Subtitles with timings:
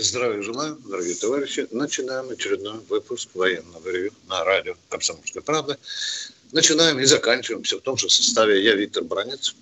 [0.00, 1.66] Здравия желаю, дорогие товарищи.
[1.72, 5.76] Начинаем очередной выпуск военного ревю на радио «Комсомольская правда».
[6.52, 8.62] Начинаем и заканчиваем все в том же составе.
[8.62, 9.56] Я Виктор Бранец.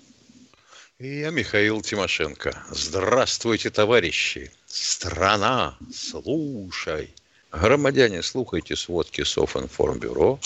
[0.99, 2.63] И я Михаил Тимошенко.
[2.69, 4.51] Здравствуйте, товарищи.
[4.67, 7.15] Страна, слушай.
[7.51, 10.39] Громадяне, слухайте сводки Софинформбюро.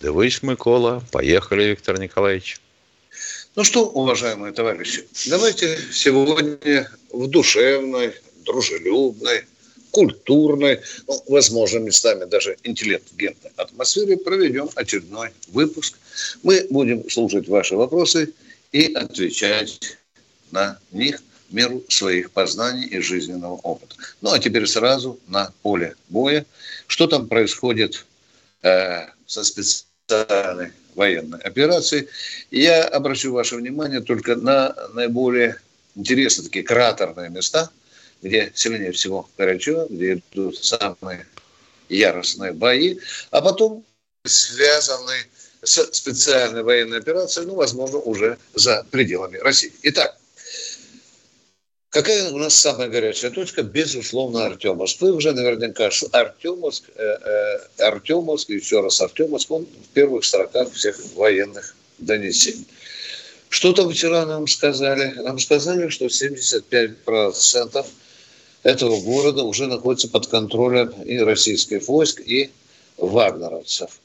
[0.00, 1.04] Дивись, Микола.
[1.12, 2.62] Поехали, Виктор Николаевич.
[3.56, 8.14] Ну что, уважаемые товарищи, давайте сегодня в душевной,
[8.48, 9.44] дружелюбной,
[9.90, 15.98] культурной, ну, возможно, местами даже интеллигентной атмосфере проведем очередной выпуск.
[16.42, 18.32] Мы будем слушать ваши вопросы
[18.72, 19.98] и отвечать
[20.50, 23.94] на них в меру своих познаний и жизненного опыта.
[24.20, 26.44] Ну, а теперь сразу на поле боя.
[26.86, 28.04] Что там происходит
[28.62, 32.08] э, со специальной военной операцией?
[32.50, 35.56] Я обращу ваше внимание только на наиболее
[35.94, 37.70] интересные такие кратерные места–
[38.22, 41.26] где сильнее всего горячо, где идут самые
[41.88, 42.98] яростные бои,
[43.30, 43.84] а потом
[44.24, 45.16] связаны
[45.62, 49.72] с специальной военной операцией, ну, возможно, уже за пределами России.
[49.82, 50.18] Итак,
[51.90, 53.62] Какая у нас самая горячая точка?
[53.62, 55.00] Безусловно, Артемовск.
[55.00, 61.00] Вы уже наверняка Артемовск, э, э, Артемовск, еще раз Артемовск, он в первых строках всех
[61.16, 62.66] военных донесений.
[63.48, 65.14] Что там вчера нам сказали?
[65.16, 67.86] Нам сказали, что 75%
[68.68, 72.50] этого города уже находится под контролем и российских войск, и
[72.98, 73.98] вагнеровцев.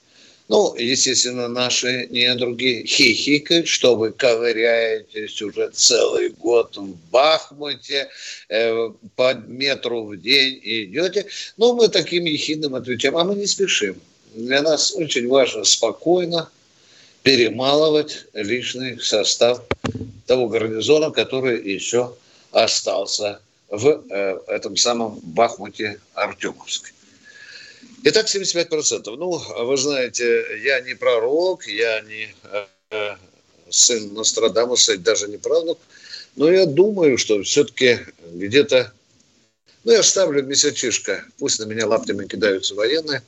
[0.48, 8.10] Ну, естественно, наши недруги хихикают, что вы ковыряетесь уже целый год в Бахмуте,
[8.50, 11.26] э, по метру в день идете.
[11.58, 13.96] Но мы таким ехидным отвечаем, а мы не спешим.
[14.34, 16.50] Для нас очень важно спокойно
[17.24, 19.62] перемалывать личный состав
[20.26, 22.14] того гарнизона, который еще
[22.52, 23.40] остался
[23.74, 26.92] в э, этом самом Бахмуте Артемовске.
[28.04, 29.16] Итак, 75%.
[29.16, 32.36] Ну, вы знаете, я не пророк, я не
[32.92, 33.16] э,
[33.70, 35.80] сын Нострадамуса, даже не правнук,
[36.36, 38.00] но я думаю, что все-таки
[38.32, 38.94] где-то,
[39.84, 43.24] ну, я ставлю месячишко, пусть на меня лаптями кидаются военные,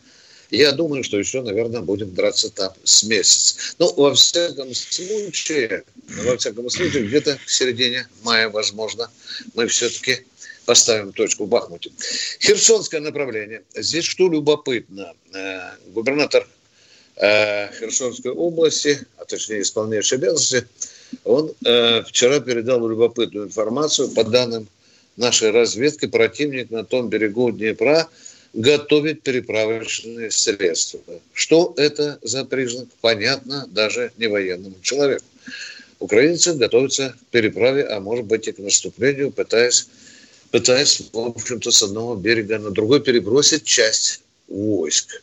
[0.52, 3.76] я думаю, что еще, наверное, будем драться там с месяц.
[3.80, 9.10] Ну, во всяком случае, во всяком случае, где-то к середине мая, возможно,
[9.56, 10.26] мы все-таки
[10.66, 11.92] поставим точку в Бахмуте.
[12.42, 13.64] Херсонское направление.
[13.76, 15.14] Здесь что любопытно.
[15.34, 16.48] Э, губернатор
[17.18, 20.68] э, Херсонской области, а точнее исполняющий обязанности,
[21.24, 24.68] он э, вчера передал любопытную информацию по данным
[25.16, 26.08] нашей разведки.
[26.08, 28.10] Противник на том берегу Днепра
[28.54, 31.00] готовит переправочные средства.
[31.34, 35.26] Что это за признак, понятно даже не военному человеку.
[36.00, 39.88] Украинцы готовятся к переправе, а может быть и к наступлению, пытаясь
[40.56, 45.22] пытаясь, в общем-то, с одного берега на другой перебросить часть войск.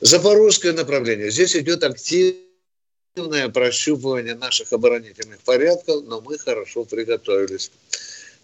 [0.00, 1.30] Запорожское направление.
[1.30, 7.70] Здесь идет активное прощупывание наших оборонительных порядков, но мы хорошо приготовились.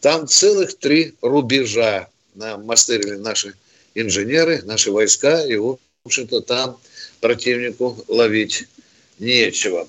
[0.00, 3.54] Там целых три рубежа нам мастырили наши
[3.96, 6.78] инженеры, наши войска, и, в общем-то, там
[7.20, 8.68] противнику ловить
[9.18, 9.88] нечего.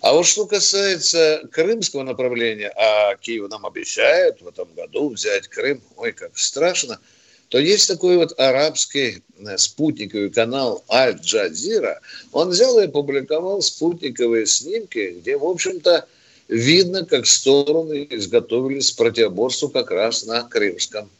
[0.00, 5.80] А вот что касается крымского направления, а Киев нам обещает в этом году взять Крым,
[5.96, 6.98] ой, как страшно,
[7.52, 12.00] то есть такой вот арабский э, спутниковый канал Аль-Джазира.
[12.32, 16.06] Он взял и опубликовал спутниковые снимки, где, в общем-то,
[16.48, 21.10] видно, как стороны изготовились к противоборству как раз на крымском,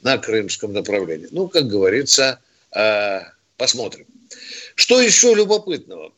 [0.00, 1.26] на крымском направлении.
[1.32, 2.38] Ну, как говорится,
[2.72, 3.22] э,
[3.56, 4.06] посмотрим.
[4.76, 6.12] Что еще любопытного?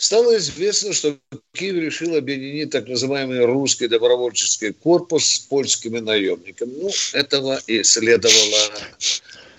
[0.00, 1.18] Стало известно, что
[1.52, 6.72] Киев решил объединить так называемый русский добровольческий корпус с польскими наемниками.
[6.72, 8.70] Ну, этого и следовало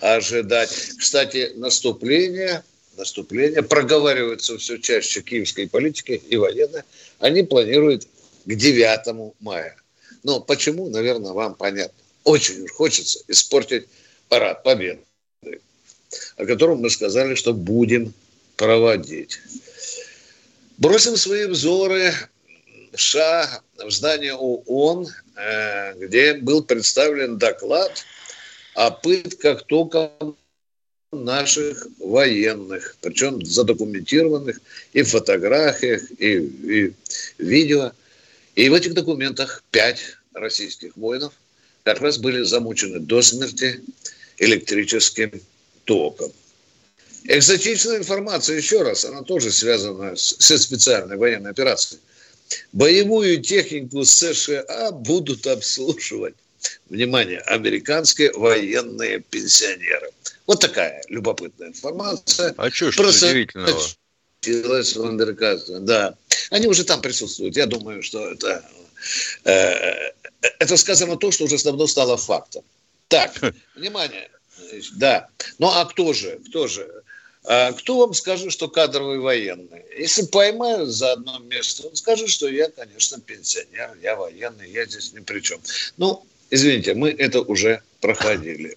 [0.00, 0.70] ожидать.
[0.98, 2.64] Кстати, наступление,
[2.96, 6.82] наступление проговаривается все чаще киевской политики и военной.
[7.20, 8.08] Они планируют
[8.44, 9.76] к 9 мая.
[10.24, 11.94] Но почему, наверное, вам понятно.
[12.24, 13.86] Очень уж хочется испортить
[14.28, 15.02] парад победы,
[16.36, 18.12] о котором мы сказали, что будем
[18.56, 19.38] проводить.
[20.78, 22.12] Бросим свои взоры
[22.92, 28.04] в США, в здание ООН, э, где был представлен доклад
[28.74, 30.12] о пытках только
[31.12, 34.60] наших военных, причем задокументированных
[34.92, 36.92] и в фотографиях, и, и
[37.38, 37.92] видео.
[38.54, 41.34] И в этих документах пять российских воинов
[41.84, 43.82] как раз были замучены до смерти
[44.38, 45.40] электрическим
[45.84, 46.32] током.
[47.24, 52.00] Экзотичная информация, еще раз, она тоже связана со специальной военной операцией.
[52.72, 56.34] Боевую технику США будут обслуживать,
[56.88, 60.10] внимание, американские военные пенсионеры.
[60.46, 62.54] Вот такая любопытная информация.
[62.56, 63.80] А что ж удивительного?
[65.80, 66.16] Да.
[66.50, 67.56] Они уже там присутствуют.
[67.56, 68.64] Я думаю, что это,
[69.44, 70.10] э,
[70.58, 72.64] это сказано то, что уже давно стало фактом.
[73.08, 73.32] Так,
[73.76, 74.28] внимание.
[74.96, 75.28] Да.
[75.58, 76.40] Ну а кто же?
[76.48, 77.02] Кто же?
[77.44, 79.84] А кто вам скажет, что кадровый военный?
[79.98, 85.12] Если поймают за одно место, он скажет, что я, конечно, пенсионер, я военный, я здесь
[85.12, 85.60] ни при чем.
[85.96, 88.76] Ну, извините, мы это уже проходили.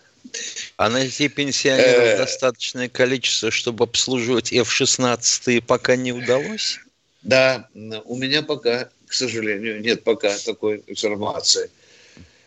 [0.78, 2.18] А найти пенсионеров э.
[2.18, 6.80] достаточное количество, чтобы обслуживать F-16 пока не удалось?
[7.22, 7.70] Да,
[8.06, 11.66] у меня пока, к сожалению, нет пока такой информации.
[11.66, 11.85] Э,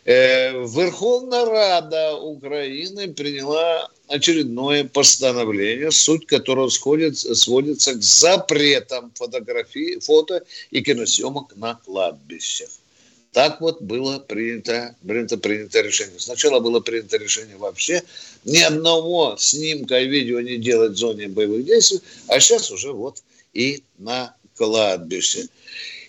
[0.09, 10.81] Верховная Рада Украины приняла очередное постановление, суть которого сходит, сводится к запретам фотографии, фото и
[10.81, 12.69] киносъемок на кладбищах.
[13.33, 16.19] Так вот было принято, принято, принято решение.
[16.19, 18.01] Сначала было принято решение вообще
[18.45, 23.21] ни одного снимка и видео не делать в зоне боевых действий, а сейчас уже вот
[23.53, 25.49] и на кладбище.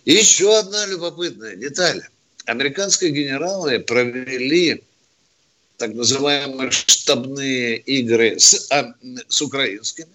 [0.06, 2.02] Еще одна любопытная деталь.
[2.46, 4.82] Американские генералы провели
[5.76, 8.94] так называемые штабные игры с, а,
[9.28, 10.08] с украинскими.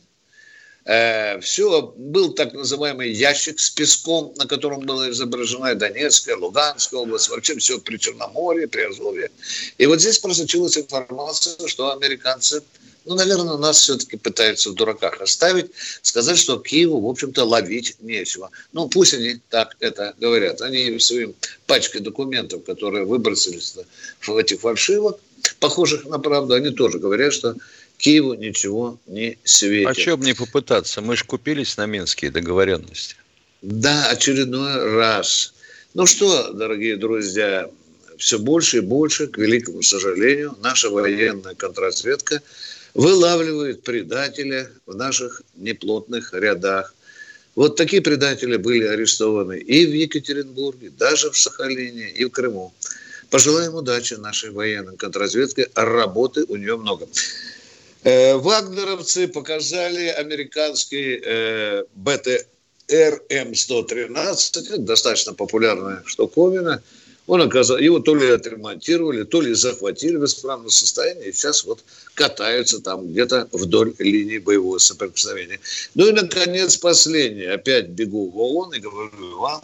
[0.85, 7.29] Э, все, был так называемый ящик с песком, на котором была изображена Донецкая, Луганская область,
[7.29, 9.31] вообще все при Черноморье, при Азове.
[9.79, 12.61] И вот здесь просочилась информация, что американцы
[13.05, 15.71] ну, наверное, нас все-таки пытаются в дураках оставить,
[16.01, 18.49] сказать, что Киеву, в общем-то, ловить нечего.
[18.73, 20.61] Ну, пусть они так это говорят.
[20.61, 21.35] Они своим
[21.67, 23.75] пачкой документов, которые выбросились
[24.21, 25.19] в этих фальшивок,
[25.59, 27.55] похожих на правду, они тоже говорят, что
[27.97, 29.89] Киеву ничего не светит.
[29.89, 31.01] А что бы не попытаться?
[31.01, 33.15] Мы же купились на минские договоренности.
[33.61, 35.53] Да, очередной раз.
[35.93, 37.69] Ну что, дорогие друзья,
[38.17, 42.41] все больше и больше, к великому сожалению, наша военная контрразведка–
[42.95, 46.95] вылавливают предателя в наших неплотных рядах.
[47.53, 52.73] Вот такие предатели были арестованы и в Екатеринбурге, даже в Сахалине, и в Крыму.
[53.29, 55.69] Пожелаем удачи нашей военной контрразведке.
[55.75, 57.07] Работы у нее много.
[58.03, 64.59] Э, вагнеровцы показали американский э, БТР М113.
[64.59, 66.81] Это достаточно популярная штуковина–
[67.27, 71.83] он оказался, его то ли отремонтировали, то ли захватили в исправном состоянии, и сейчас вот
[72.13, 75.59] катаются там где-то вдоль линии боевого соприкосновения.
[75.95, 77.53] Ну и, наконец, последнее.
[77.53, 79.61] Опять бегу в ООН и говорю вам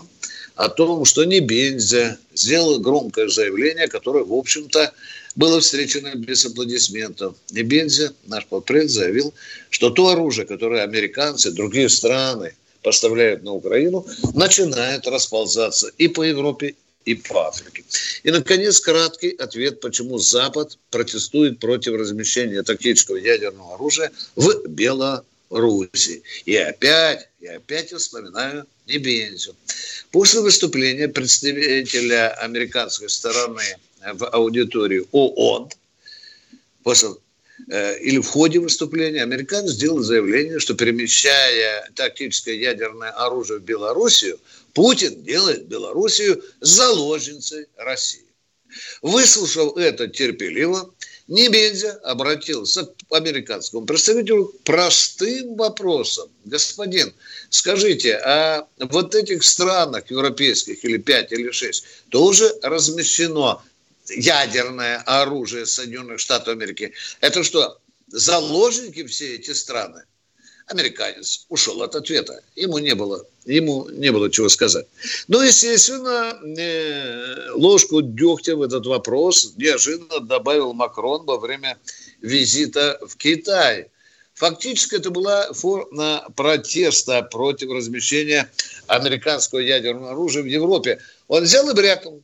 [0.56, 4.92] о том, что Небензя сделал громкое заявление, которое, в общем-то,
[5.36, 7.36] было встречено без аплодисментов.
[7.52, 9.34] Небензя, наш подпред, заявил,
[9.70, 16.76] что то оружие, которое американцы, другие страны поставляют на Украину, начинает расползаться и по Европе,
[17.06, 17.84] и по Африке.
[18.24, 26.24] И, наконец, краткий ответ, почему Запад протестует против размещения тактического ядерного оружия в Беларуси.
[26.46, 29.56] И опять, и опять я вспоминаю Небензю.
[30.12, 33.64] После выступления представителя американской стороны
[34.14, 35.70] в аудитории ООН,
[36.84, 37.10] после
[37.70, 44.40] э, или в ходе выступления американец сделал заявление, что перемещая тактическое ядерное оружие в Белоруссию,
[44.74, 48.26] Путин делает Белоруссию заложницей России.
[49.02, 50.94] Выслушав это терпеливо,
[51.28, 56.30] Небензя обратился к американскому представителю простым вопросом.
[56.46, 57.14] Господин,
[57.50, 63.62] скажите, а вот этих странах европейских или пять или шесть тоже размещено
[64.10, 66.94] ядерное оружие Соединенных Штатов Америки?
[67.20, 70.04] Это что, заложники все эти страны?
[70.72, 72.42] Американец ушел от ответа.
[72.56, 74.88] Ему не было, ему не было чего сказать.
[75.28, 81.78] Но, естественно, э, ложку дегтя в этот вопрос неожиданно добавил Макрон во время
[82.22, 83.90] визита в Китай.
[84.34, 88.50] Фактически это была форма протеста против размещения
[88.88, 91.00] американского ядерного оружия в Европе.
[91.28, 92.24] Он взял и брякнул.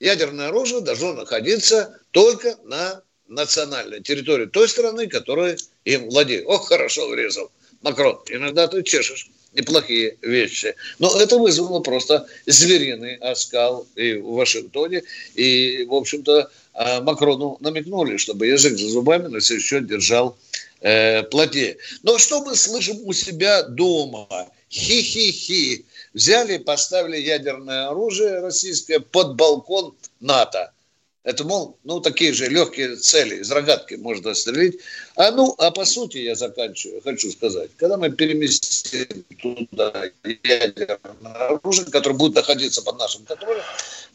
[0.00, 6.44] Ядерное оружие должно находиться только на национальной территории той страны, которая им владеет.
[6.46, 7.50] Ох, хорошо врезал.
[7.84, 10.74] Макрон, иногда ты чешешь неплохие вещи.
[10.98, 15.02] Но это вызвало просто звериный оскал и в Вашингтоне,
[15.34, 20.36] и, в общем-то, э, Макрону намекнули, чтобы язык за зубами на все еще держал
[20.80, 21.76] э, плотнее.
[22.02, 24.26] Но что мы слышим у себя дома?
[24.70, 25.84] Хи-хи-хи.
[26.14, 30.72] Взяли, поставили ядерное оружие российское под балкон НАТО.
[31.24, 34.74] Это, мол, ну, такие же легкие цели, из рогатки можно стрелять.
[35.16, 40.98] А ну, а по сути, я заканчиваю, хочу сказать, когда мы переместим туда ядерное
[41.48, 43.62] оружие, которое будет находиться под нашим контролем,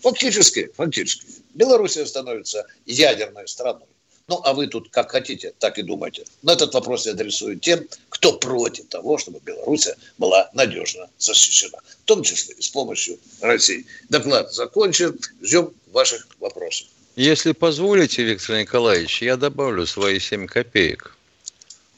[0.01, 1.25] фактически, фактически,
[1.55, 3.87] Белоруссия становится ядерной страной.
[4.27, 6.25] Ну, а вы тут как хотите, так и думайте.
[6.43, 9.89] Но этот вопрос я адресую тем, кто против того, чтобы Беларусь
[10.19, 11.79] была надежно защищена.
[12.03, 13.87] В том числе и с помощью России.
[14.09, 15.19] Доклад закончен.
[15.41, 16.85] Ждем ваших вопросов.
[17.15, 21.15] Если позволите, Виктор Николаевич, я добавлю свои 7 копеек.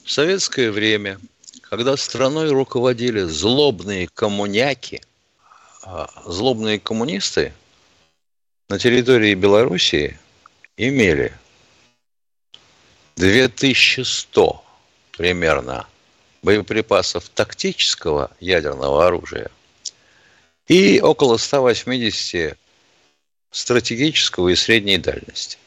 [0.03, 1.20] В советское время,
[1.62, 5.01] когда страной руководили злобные коммуняки,
[5.84, 7.53] а злобные коммунисты
[8.70, 10.18] на территории Белоруссии
[10.77, 11.34] имели
[13.18, 14.63] 2100
[15.12, 15.88] примерно
[16.41, 19.51] боеприпасов тактического ядерного оружия
[20.68, 22.58] и около 180
[23.51, 25.58] стратегического и средней дальности.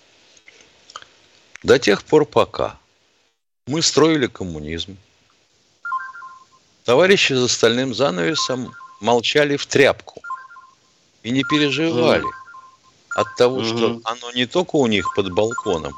[1.62, 2.78] До тех пор, пока
[3.66, 4.96] мы строили коммунизм,
[6.84, 10.22] товарищи за стальным занавесом молчали в тряпку
[11.22, 12.26] и не переживали
[13.14, 15.94] от того, что оно не только у них под балконом,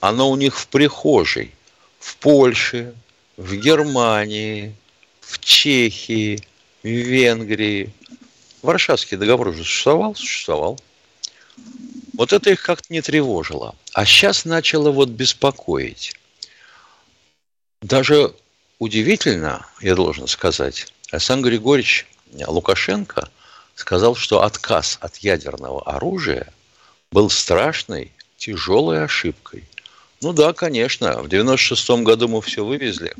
[0.00, 1.54] оно у них в прихожей,
[1.98, 2.94] в Польше,
[3.36, 4.74] в Германии,
[5.20, 6.40] в Чехии,
[6.82, 7.92] в Венгрии.
[8.62, 10.14] Варшавский договор уже существовал?
[10.14, 10.78] Существовал.
[12.18, 13.76] Вот это их как-то не тревожило.
[13.92, 16.14] А сейчас начало вот беспокоить.
[17.80, 18.34] Даже
[18.80, 23.30] удивительно, я должен сказать, Александр Григорьевич Лукашенко
[23.76, 26.52] сказал, что отказ от ядерного оружия
[27.12, 29.62] был страшной, тяжелой ошибкой.
[30.20, 33.14] Ну да, конечно, в 96 году мы все вывезли,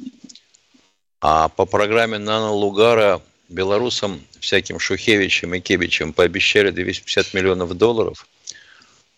[1.21, 8.27] а по программе Нано Лугара белорусам всяким Шухевичем и Кебичем пообещали 250 миллионов долларов–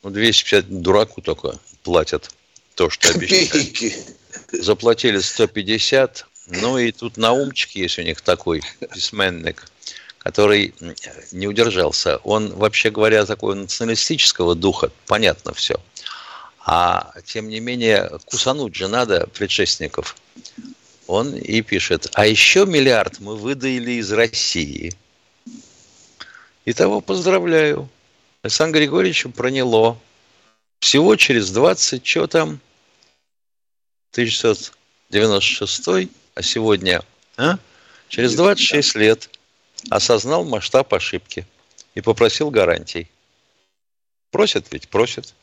[0.03, 2.31] ну, 250 дураку только платят
[2.75, 3.95] то, что обещали.
[4.53, 6.27] Заплатили 150.
[6.49, 9.67] Ну и тут Наумчик есть у них такой письменник,
[10.19, 10.75] который
[11.33, 12.17] не удержался.
[12.19, 15.77] Он, вообще говоря, такой националистического духа, понятно все.
[16.65, 20.17] А тем не менее, кусануть же надо предшественников.
[21.07, 24.93] Он и пишет, а еще миллиард мы выдаили из России.
[26.65, 27.89] И того поздравляю.
[28.43, 29.99] Александр Григорьевича проняло.
[30.79, 32.59] Всего через 20, что там,
[34.13, 37.03] 1996, а сегодня,
[37.37, 37.59] а?
[38.09, 39.29] через 26 лет
[39.91, 41.47] осознал масштаб ошибки
[41.95, 43.11] и попросил гарантий.
[44.31, 45.35] Просят ведь, просят.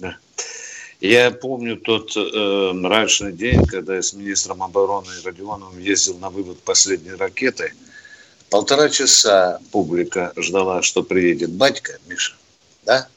[0.00, 0.18] Да.
[1.00, 6.58] Я помню тот э, мрачный день, когда я с министром обороны Родионовым ездил на вывод
[6.64, 7.72] последней ракеты–
[8.50, 12.34] Полтора часа публика ждала, что приедет батька Миша.
[12.84, 13.08] Да?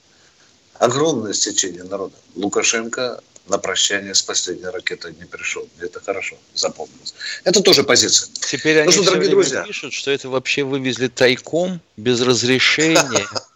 [0.76, 2.16] Огромное стечение народа.
[2.36, 5.68] Лукашенко на прощание с последней ракетой не пришел.
[5.80, 7.14] Это хорошо запомнилось.
[7.44, 8.30] Это тоже позиция.
[8.34, 13.28] Теперь ну, они что, дорогие друзья, пишут, что это вообще вывезли тайком, без разрешения.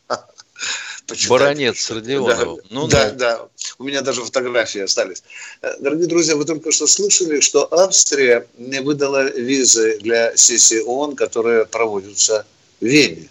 [1.28, 2.38] Баронец Родионов.
[2.38, 3.18] Да, ну, да, ну.
[3.18, 3.48] да.
[3.78, 5.24] У меня даже фотографии остались.
[5.62, 11.16] Э, дорогие друзья, вы только что слышали, что Австрия не выдала визы для сессии ООН,
[11.16, 12.46] которые проводятся
[12.80, 13.30] в Вене.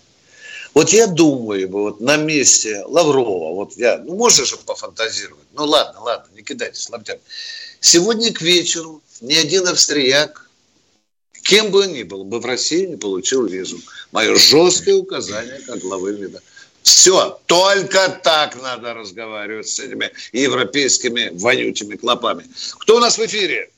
[0.75, 6.01] Вот я думаю, вот на месте Лаврова, вот я, ну можно же пофантазировать, ну ладно,
[6.01, 7.21] ладно, не кидайтесь лаптями.
[7.81, 10.49] Сегодня к вечеру ни один австрияк,
[11.43, 13.81] кем бы он ни был, бы в России не получил визу.
[14.13, 16.41] Мое жесткое указание как главы МИДа.
[16.83, 22.45] Все, только так надо разговаривать с этими европейскими вонючими клопами.
[22.81, 23.71] Кто у нас в эфире?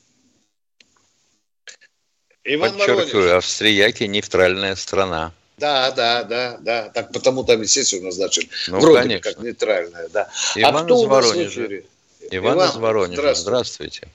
[2.43, 3.37] Иван Подчеркиваю, Воронеж.
[3.37, 5.31] австрияки нейтральная страна.
[5.57, 6.89] Да, да, да, да.
[6.89, 8.47] Так потому там и сессию назначили.
[8.67, 9.31] Ну, Вроде конечно.
[9.31, 10.29] как нейтральная, да.
[10.55, 11.65] А Иван а кто из Воронежа.
[12.31, 13.15] Иван, Иван из Воронежа.
[13.35, 13.41] Здравствуйте.
[13.41, 14.07] здравствуйте.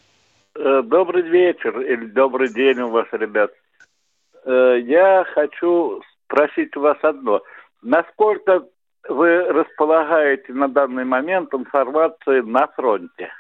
[0.57, 3.53] Э, добрый вечер или добрый день у вас, ребят.
[4.45, 7.43] Э, я хочу спросить у вас одно.
[7.83, 8.65] Насколько
[9.09, 13.31] вы располагаете на данный момент информацией на фронте?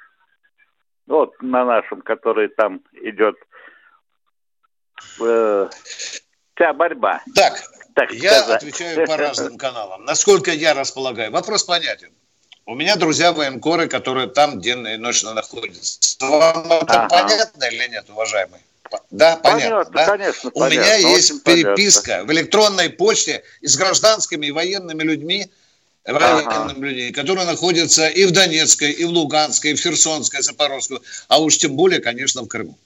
[1.06, 3.34] Вот на нашем, который там идет
[5.20, 5.68] э,
[6.54, 7.20] вся борьба.
[7.34, 7.54] Так,
[7.94, 8.62] так я сказать.
[8.62, 10.04] отвечаю по разным каналам.
[10.04, 11.32] Насколько я располагаю?
[11.32, 12.12] Вопрос понятен.
[12.66, 15.98] У меня друзья военкоры, которые там денно и ночно находятся.
[16.20, 17.08] Вам это ага.
[17.08, 18.60] понятно или нет, уважаемый?
[19.10, 19.84] Да, понятно.
[19.84, 20.06] понятно да?
[20.06, 22.26] Конечно, У понятно, меня есть переписка понятно.
[22.26, 25.50] в электронной почте с гражданскими и военными людьми,
[26.04, 26.74] ага.
[27.12, 31.76] которые находятся и в Донецкой, и в Луганской, и в Херсонской, Запорожской, а уж тем
[31.76, 32.76] более, конечно, в Крыму.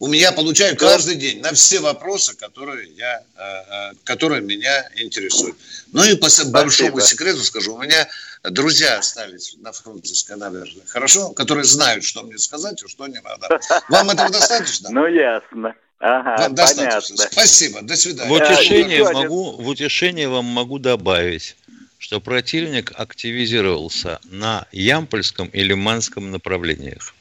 [0.00, 5.56] У меня получаю каждый день на все вопросы, которые, я, э, э, которые меня интересуют.
[5.92, 6.60] Ну и по Спасибо.
[6.60, 8.08] большому секрету скажу, у меня
[8.42, 11.30] друзья остались на Фрунзенской набережной, хорошо?
[11.30, 13.60] Которые знают, что мне сказать, и что не надо.
[13.88, 14.90] Вам этого достаточно?
[14.90, 15.74] Ну, ясно.
[16.00, 17.16] Ага, Вам достаточно.
[17.16, 18.30] Спасибо, до свидания.
[18.30, 21.56] В утешение, могу, в утешение вам могу добавить,
[21.98, 27.14] что противник активизировался на Ямпольском и Лиманском направлениях.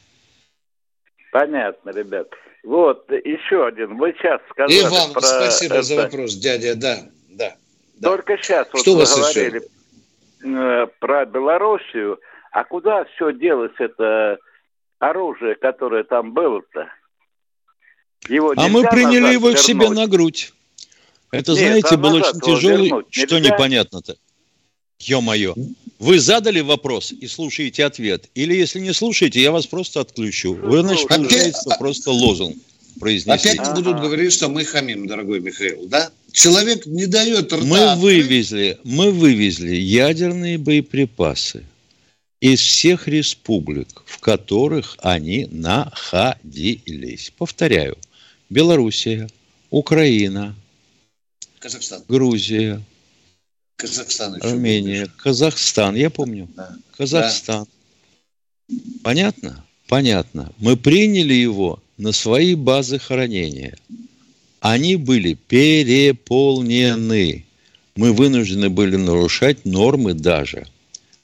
[1.32, 2.28] Понятно, ребят.
[2.64, 3.98] Вот, еще один.
[3.98, 5.84] Вы сейчас сказали И вам про спасибо это...
[5.84, 7.56] за вопрос, дядя, да, да.
[7.96, 8.10] да.
[8.10, 9.68] Только сейчас что вот вы говорили еще?
[10.56, 12.20] Э, про Белоруссию.
[12.52, 14.38] А куда все делось это
[15.00, 16.90] оружие, которое там было-то?
[18.30, 19.58] Его а мы приняли его вернуть?
[19.58, 20.54] к себе на грудь.
[21.32, 22.92] Это, Нет, знаете, был очень тяжелый...
[23.12, 24.16] Что непонятно-то?
[25.00, 25.54] Ё-моё.
[26.00, 28.30] Вы задали вопрос и слушаете ответ.
[28.34, 30.54] Или если не слушаете, я вас просто отключу.
[30.54, 31.80] Вы, значит, получаете Опять...
[31.80, 32.58] просто лозунг
[33.00, 33.52] произнесли.
[33.52, 36.12] Опять будут говорить, что мы хамим, дорогой Михаил, да?
[36.32, 37.64] Человек не дает рта.
[37.64, 41.64] Мы вывезли, мы вывезли ядерные боеприпасы
[42.40, 47.34] из всех республик, в которых они находились.
[47.38, 47.98] Повторяю.
[48.50, 49.28] Белоруссия,
[49.70, 50.56] Украина,
[51.60, 52.04] Казахстан.
[52.08, 52.82] Грузия,
[53.76, 55.22] Казахстан еще Армения, помнишь?
[55.24, 56.48] Казахстан, я помню.
[56.56, 56.76] Да.
[56.96, 57.68] Казахстан.
[58.70, 58.78] Да.
[59.04, 59.66] Понятно?
[59.88, 60.52] Понятно.
[60.60, 63.78] Мы приняли его на свои базы хранения.
[64.60, 67.46] Они были переполнены.
[67.96, 70.68] Мы вынуждены были нарушать нормы даже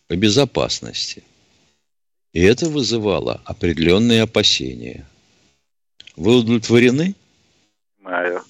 [0.08, 1.24] по безопасности.
[2.34, 5.08] И это вызывало определенные опасения.
[6.15, 7.15] Вы удовлетворены?
[8.01, 8.42] Понимаю.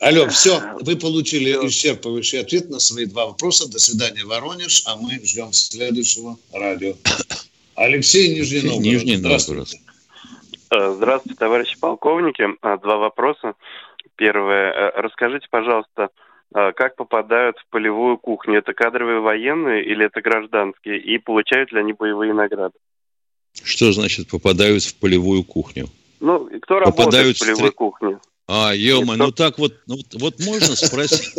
[0.00, 3.68] Алло, все, вы получили исчерпывающий ответ на свои два вопроса.
[3.68, 6.96] До свидания, Воронеж, а мы ждем следующего радио.
[7.74, 8.84] Алексей Нижний Новгород.
[8.84, 9.74] Нижний Новгород.
[10.70, 12.46] Э, здравствуйте, товарищи полковники.
[12.62, 13.54] Э, два вопроса.
[14.16, 14.72] Первое.
[14.72, 16.08] Э, расскажите, пожалуйста,
[16.50, 18.60] как попадают в полевую кухню?
[18.60, 20.98] Это кадровые военные или это гражданские?
[20.98, 22.72] И получают ли они боевые награды?
[23.62, 25.88] Что значит попадают в полевую кухню?
[26.20, 28.18] Ну, кто попадают работает в полевой кухне?
[28.46, 31.34] А, ема, ну так вот, ну, вот можно спросить.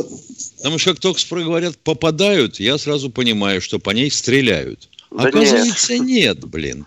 [0.57, 4.89] Потому что как только говорят попадают, я сразу понимаю, что по ней стреляют.
[5.09, 6.05] Да Оказывается, нет.
[6.05, 6.85] нет, блин.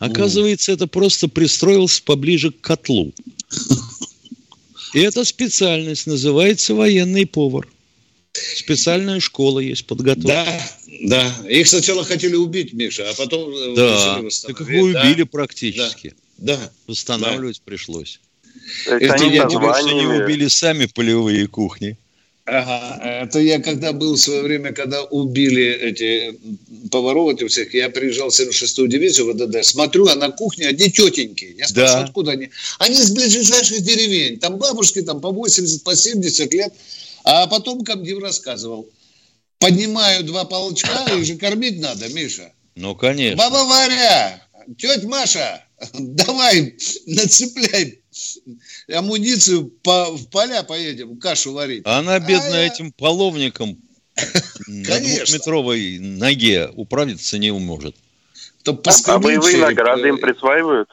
[0.00, 3.12] Оказывается, это просто пристроился поближе к котлу.
[4.94, 7.68] И эта специальность называется военный повар.
[8.32, 10.46] Специальная школа есть подготовка.
[10.46, 10.70] Да,
[11.02, 11.48] да.
[11.48, 14.22] Их сначала хотели убить, Миша, а потом да.
[14.46, 15.26] Так их убили да.
[15.26, 16.14] практически.
[16.38, 16.56] Да.
[16.56, 16.72] да.
[16.86, 17.62] Восстанавливать да.
[17.66, 18.20] пришлось.
[18.86, 21.98] Это я тебе, что не убили сами полевые кухни.
[22.52, 26.36] Ага, это я когда был в свое время, когда убили эти
[26.90, 31.54] поваров этих всех, я приезжал в 76-ю дивизию ВДД, смотрю, а на кухне одни тетеньки.
[31.56, 32.08] Я спрашиваю, да.
[32.08, 32.50] откуда они?
[32.80, 36.74] Они из ближайших деревень, там бабушки там по 80, по 70 лет.
[37.22, 38.90] А потом комдив рассказывал,
[39.58, 42.52] поднимаю два полчка, их же кормить надо, Миша.
[42.74, 43.36] Ну, конечно.
[43.36, 44.42] Баба Варя,
[44.76, 46.74] тетя Маша, давай,
[47.06, 47.99] нацепляй
[48.92, 51.82] амуницию по, в поля поедем, кашу варить.
[51.86, 52.92] Она, бедная, а этим я...
[52.96, 53.78] половником
[54.66, 57.96] на двухметровой ноге управиться не может.
[58.66, 60.88] А боевые награды им присваивают?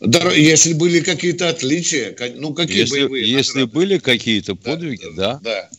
[0.00, 3.74] Да, если были какие-то отличия, ну какие если, боевые Если награды?
[3.74, 5.34] были какие-то подвиги, да.
[5.34, 5.40] Да.
[5.42, 5.70] да.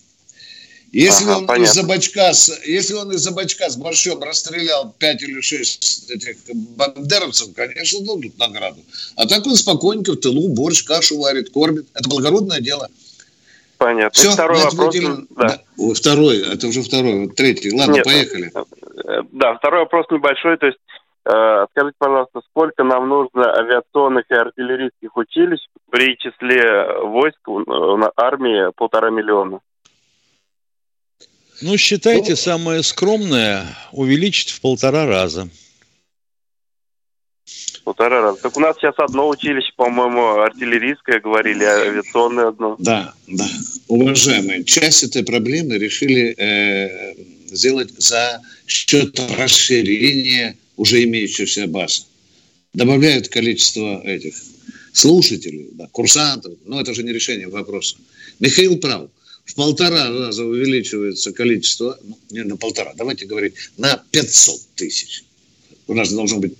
[0.91, 2.31] Если ага, он из-за бачка,
[2.65, 8.81] если он из-за бачка с борщом расстрелял 5 или 6 этих бандеровцев, конечно, дадут награду.
[9.15, 11.87] А так он спокойненько в тылу борщ, кашу варит, кормит.
[11.93, 12.89] Это благородное дело.
[13.77, 14.11] Понятно.
[14.11, 14.93] Все, второй вопрос.
[14.93, 15.27] Будем...
[15.29, 15.59] Да.
[15.77, 15.93] Да.
[15.93, 17.25] Второй, это уже второй.
[17.25, 17.73] Вот третий.
[17.73, 18.51] Ладно, Нет, поехали.
[19.05, 20.57] Э, да, второй вопрос небольшой.
[20.57, 20.77] То есть,
[21.25, 28.71] э, скажите, пожалуйста, сколько нам нужно авиационных и артиллерийских училищ при числе войск на армии
[28.75, 29.61] полтора миллиона?
[31.61, 35.49] Ну, считайте, ну, самое скромное увеличить в полтора раза.
[37.83, 38.41] Полтора раза.
[38.41, 42.75] Так у нас сейчас одно училище, по-моему, артиллерийское, говорили, авиационное одно.
[42.79, 43.47] Да, да.
[43.87, 47.15] Уважаемые, часть этой проблемы решили э,
[47.47, 52.07] сделать за счет расширения уже имеющихся баз.
[52.73, 54.35] Добавляют количество этих
[54.93, 57.97] слушателей, да, курсантов, но это же не решение вопроса.
[58.39, 59.09] Михаил прав
[59.45, 65.23] в полтора раза увеличивается количество, ну, не на полтора, давайте говорить, на 500 тысяч.
[65.87, 66.53] У нас должно быть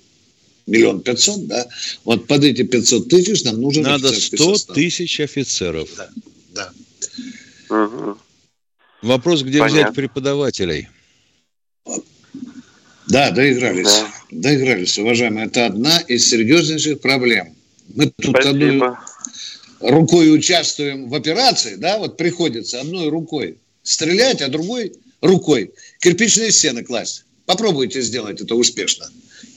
[0.66, 1.66] миллион пятьсот, да?
[2.04, 5.88] Вот под эти 500 тысяч нам нужен Надо 100 тысяч офицеров.
[5.96, 6.10] Да,
[6.54, 6.72] да.
[7.70, 8.18] Угу.
[9.02, 9.82] Вопрос, где Понятно.
[9.82, 10.88] взять преподавателей?
[13.08, 13.86] Да, доигрались.
[13.86, 14.12] Да.
[14.30, 15.46] Доигрались, уважаемые.
[15.46, 17.54] Это одна из серьезнейших проблем.
[17.94, 18.50] Мы тут Спасибо.
[18.50, 18.96] одной
[19.82, 26.84] рукой участвуем в операции, да, вот приходится одной рукой стрелять, а другой рукой кирпичные стены
[26.84, 27.24] класть.
[27.46, 29.06] Попробуйте сделать это успешно.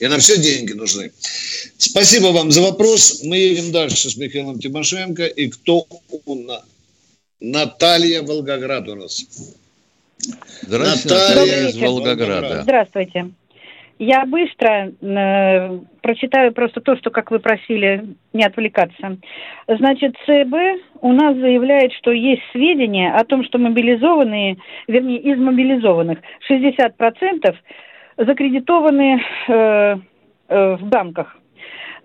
[0.00, 1.12] И на все деньги нужны.
[1.78, 3.22] Спасибо вам за вопрос.
[3.22, 5.24] Мы едем дальше с Михаилом Тимошенко.
[5.24, 5.86] И кто
[6.26, 6.62] у нас?
[7.40, 9.24] Наталья Волгоград у нас.
[10.62, 12.62] Здравствуйте, Наталья из Волгограда.
[12.62, 13.30] Здравствуйте.
[13.98, 18.04] Я быстро э, прочитаю просто то, что, как вы просили,
[18.34, 19.16] не отвлекаться.
[19.66, 20.54] Значит, ЦБ
[21.00, 26.18] у нас заявляет, что есть сведения о том, что мобилизованные, вернее, из мобилизованных
[26.50, 27.54] 60%
[28.18, 29.96] закредитованы э,
[30.48, 31.38] э, в банках.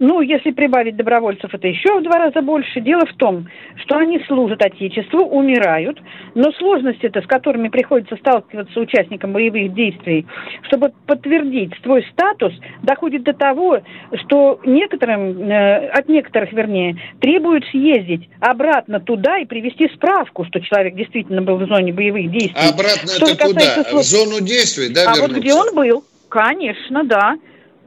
[0.01, 2.81] Ну, если прибавить добровольцев, это еще в два раза больше.
[2.81, 6.01] Дело в том, что они служат Отечеству, умирают,
[6.33, 10.25] но сложности, с которыми приходится сталкиваться участникам боевых действий,
[10.63, 13.81] чтобы подтвердить свой статус, доходит до того,
[14.23, 20.95] что некоторым, э, от некоторых, вернее, требуют съездить обратно туда и привести справку, что человек
[20.95, 22.59] действительно был в зоне боевых действий.
[22.59, 23.83] А обратно что это куда?
[23.83, 24.01] Служ...
[24.01, 25.27] В зону действий, да, А вернуться?
[25.27, 26.03] вот где он был?
[26.27, 27.35] Конечно, да.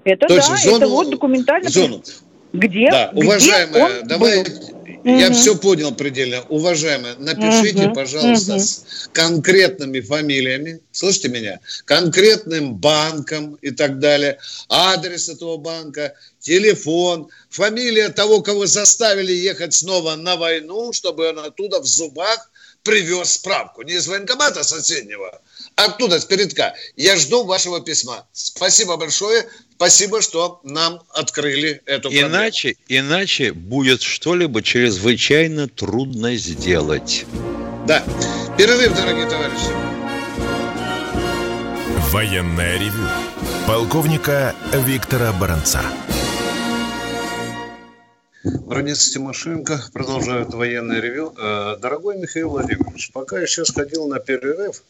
[0.04, 1.70] Это То да, зону, это вот документально.
[1.70, 2.02] Зону.
[2.52, 2.90] Где?
[2.90, 4.74] Да, где уважаемая, давай, был?
[5.04, 5.34] я угу.
[5.34, 6.42] все понял предельно.
[6.48, 7.94] Уважаемая, напишите, угу.
[7.94, 8.60] пожалуйста, угу.
[8.60, 14.38] с конкретными фамилиями, слышите меня, конкретным банком и так далее,
[14.68, 21.80] адрес этого банка, телефон, фамилия того, кого заставили ехать снова на войну, чтобы он оттуда
[21.80, 22.50] в зубах
[22.84, 23.82] привез справку.
[23.82, 25.40] Не из военкомата соседнего,
[25.76, 26.74] оттуда, с передка.
[26.96, 28.26] Я жду вашего письма.
[28.32, 29.46] Спасибо большое.
[29.76, 32.28] Спасибо, что нам открыли эту проблему.
[32.28, 37.26] Иначе, иначе будет что-либо чрезвычайно трудно сделать.
[37.86, 38.04] Да.
[38.56, 39.72] Перерыв, дорогие товарищи.
[42.12, 43.08] Военная ревю.
[43.66, 45.82] Полковника Виктора Баранца.
[48.44, 51.32] Бронец Тимошенко продолжает военное ревю.
[51.38, 54.82] Э, дорогой Михаил Владимирович, пока я сейчас ходил на перерыв,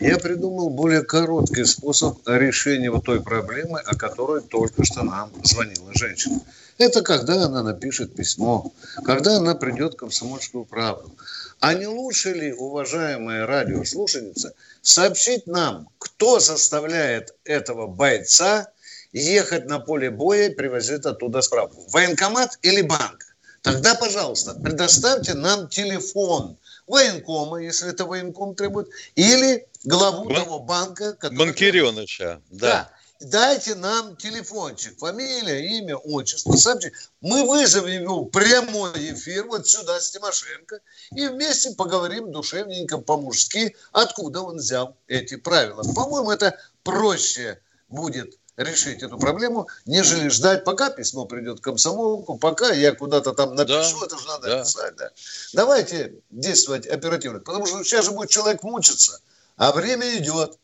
[0.00, 5.92] я придумал более короткий способ решения вот той проблемы, о которой только что нам звонила
[5.94, 6.40] женщина.
[6.76, 8.72] Это когда она напишет письмо,
[9.04, 11.12] когда она придет к комсомольскую правду.
[11.60, 18.72] А не лучше ли, уважаемая радиослушательница, сообщить нам, кто заставляет этого бойца
[19.12, 21.86] ехать на поле боя и привозить оттуда справку.
[21.90, 23.24] Военкомат или банк?
[23.62, 30.34] Тогда, пожалуйста, предоставьте нам телефон военкома, если это военком требует, или главу Бан...
[30.36, 31.12] того банка.
[31.14, 31.38] Который...
[31.38, 32.68] Банкиреныча, да.
[32.70, 32.90] да.
[33.20, 36.94] Дайте нам телефончик, фамилия, имя, отчество, сообщите.
[37.20, 40.78] Мы вызовем его в прямой эфир вот сюда с Тимошенко
[41.10, 45.82] и вместе поговорим душевненько по-мужски, откуда он взял эти правила.
[45.94, 52.72] По-моему, это проще будет решить эту проблему, нежели ждать, пока письмо придет к комсомолку, пока
[52.72, 54.62] я куда-то там напишу, да, это же надо да.
[54.62, 54.96] писать.
[54.96, 55.10] Да.
[55.54, 59.20] Давайте действовать оперативно, потому что сейчас же будет человек мучиться,
[59.56, 60.58] а время идет.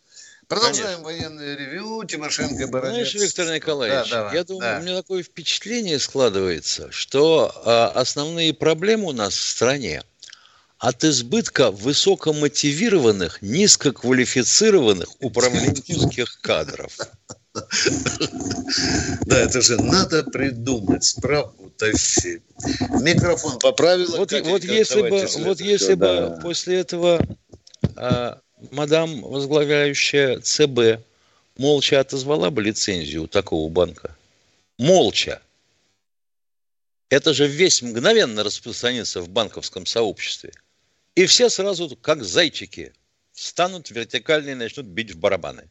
[0.48, 1.04] Продолжаем Конечно.
[1.04, 2.04] военное ревю.
[2.04, 3.08] Тимошенко, Бородец.
[3.10, 4.78] Знаешь, Виктор Николаевич, да, давай, я думаю, да.
[4.78, 10.02] у меня такое впечатление складывается, что а, основные проблемы у нас в стране
[10.78, 16.98] от избытка высокомотивированных, низкоквалифицированных управленческих кадров.
[19.26, 22.42] Да, это же надо придумать, справку тащить.
[23.00, 24.16] Микрофон поправил.
[24.16, 26.30] Вот, вот если бы, вот если да.
[26.30, 27.24] бы после этого
[27.96, 28.40] а,
[28.70, 31.04] мадам, возглавляющая ЦБ,
[31.56, 34.16] молча отозвала бы лицензию такого банка.
[34.78, 35.40] Молча.
[37.08, 40.52] Это же весь мгновенно распространится в банковском сообществе.
[41.14, 42.92] И все сразу, как зайчики,
[43.32, 45.68] встанут вертикально и начнут бить в барабаны.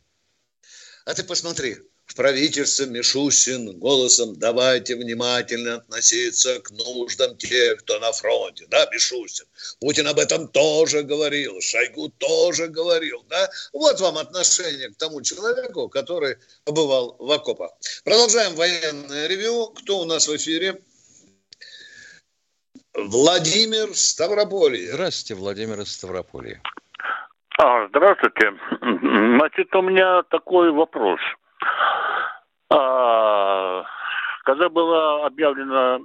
[1.06, 8.12] А ты посмотри, в правительстве Мишустин голосом давайте внимательно относиться к нуждам тех, кто на
[8.12, 9.46] фронте, да, Мишустин.
[9.80, 13.50] Путин об этом тоже говорил, Шойгу тоже говорил, да.
[13.74, 17.72] Вот вам отношение к тому человеку, который побывал в окопах.
[18.04, 19.68] Продолжаем военное ревю.
[19.68, 20.82] Кто у нас в эфире?
[22.94, 24.90] Владимир Ставрополье.
[24.90, 26.62] Здравствуйте, Владимир из.
[27.66, 28.54] А, здравствуйте.
[28.82, 31.22] Значит, у меня такой вопрос.
[32.70, 33.86] А,
[34.44, 35.98] когда была объявлена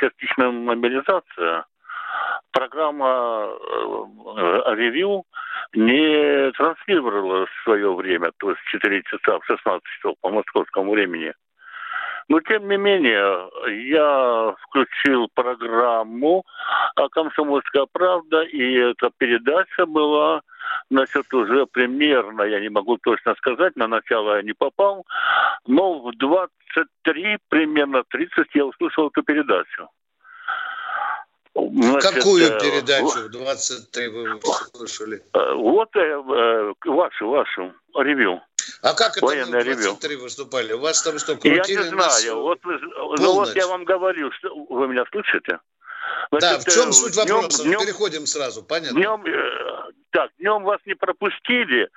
[0.00, 1.66] частичная мобилизация,
[2.50, 5.24] программа э, ревью
[5.74, 11.34] не транслировала свое время, то есть 4 часа в 16 часов по московскому времени.
[12.28, 13.50] Но, тем не менее,
[13.88, 16.44] я включил программу
[17.10, 20.42] «Комсомольская правда», и эта передача была
[20.90, 25.06] Значит, уже примерно, я не могу точно сказать, на начало я не попал,
[25.66, 29.88] но в 23, примерно 30 я услышал эту передачу.
[31.54, 34.40] Значит, Какую э, передачу в 23 вы
[34.72, 35.22] слышали?
[35.34, 38.40] Э, вот э, вашу, вашу ревью.
[38.80, 40.22] А как это вы в 23 ревю?
[40.22, 40.72] выступали?
[40.72, 42.42] У вас там что, крутили Я не знаю.
[42.42, 45.58] Вот, ну, вот я вам говорю, что вы меня слышите?
[46.30, 47.64] Значит, да, в чем э, суть вопроса?
[47.64, 48.98] Днем, Переходим сразу, понятно.
[48.98, 51.88] Днем, э, так, днем вас не пропустили,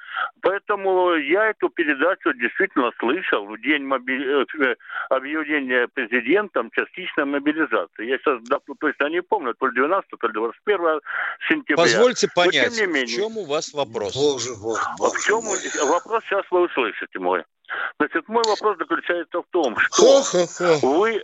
[0.41, 4.15] поэтому я эту передачу действительно слышал в день моби...
[4.15, 4.76] Э,
[5.10, 8.06] объявления президентом частичной мобилизации.
[8.06, 11.02] Я сейчас да, точно не помню, то ли 12, то ли 21
[11.50, 11.76] сентября.
[11.76, 14.15] Позвольте понять, Но, менее, в чем у вас вопрос?
[14.15, 15.58] Боже, боже, боже в чем мой.
[15.89, 17.44] вопрос сейчас вы услышите мой.
[18.00, 20.88] Значит, мой вопрос заключается в том, что Хо-хо-хо.
[20.88, 21.24] вы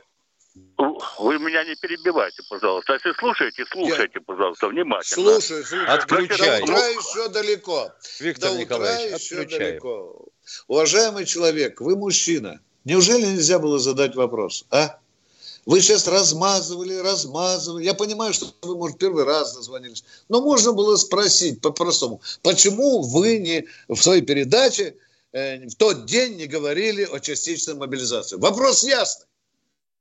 [1.19, 2.93] вы меня не перебивайте, пожалуйста.
[2.93, 4.21] Если слушаете, слушайте, Я...
[4.21, 5.23] пожалуйста, внимательно.
[5.23, 5.93] Слушаю, слушаю.
[5.93, 6.59] Отключай.
[6.59, 7.91] До утра еще далеко.
[8.19, 9.71] Виктор До Николаевич, еще отключаем.
[9.71, 10.25] далеко.
[10.67, 12.59] Уважаемый человек, вы мужчина.
[12.83, 14.97] Неужели нельзя было задать вопрос, а?
[15.67, 17.85] Вы сейчас размазывали, размазывали.
[17.85, 20.03] Я понимаю, что вы, может, первый раз дозвонились.
[20.27, 22.19] Но можно было спросить по-простому.
[22.41, 24.95] Почему вы не в своей передаче
[25.33, 28.37] э, в тот день не говорили о частичной мобилизации?
[28.37, 29.27] Вопрос ясный.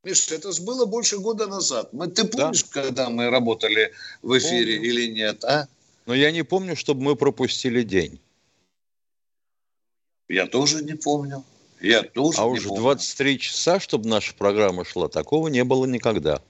[0.03, 1.93] Миша, это было больше года назад.
[1.93, 2.83] Мы, ты помнишь, да?
[2.83, 4.91] когда мы работали в эфире Помню.
[4.91, 5.69] или нет, а?
[6.07, 8.19] Но я не помню, чтобы мы пропустили день.
[10.29, 11.45] Я тоже не помню.
[11.81, 12.81] Я тоже а не уж помню.
[12.83, 16.41] 23 часа, чтобы наша программа шла, такого не было никогда.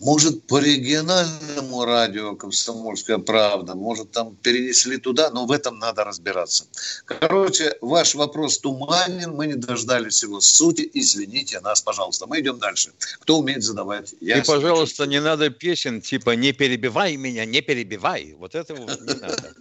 [0.00, 6.66] Может, по региональному радио «Комсомольская правда», может, там перенесли туда, но в этом надо разбираться.
[7.04, 12.26] Короче, ваш вопрос туманен, мы не дождались его сути, извините нас, пожалуйста.
[12.26, 12.92] Мы идем дальше.
[13.20, 14.14] Кто умеет задавать?
[14.20, 18.34] Я И, пожалуйста, не надо песен типа «Не перебивай меня, не перебивай».
[18.38, 19.52] Вот этого не надо.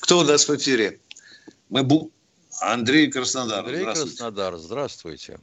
[0.00, 0.98] Кто у нас в эфире?
[1.68, 2.10] Мы бу...
[2.60, 3.60] Андрей Краснодар.
[3.60, 5.38] Андрей Краснодар, здравствуйте.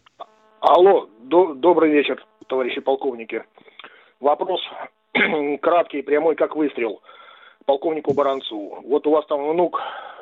[0.59, 3.41] Алло, до, добрый вечер, товарищи полковники.
[4.25, 4.59] Вопрос
[5.61, 6.99] краткий, прямой, как выстрел.
[7.65, 8.79] Полковнику Баранцу.
[8.83, 9.79] Вот у вас там внук,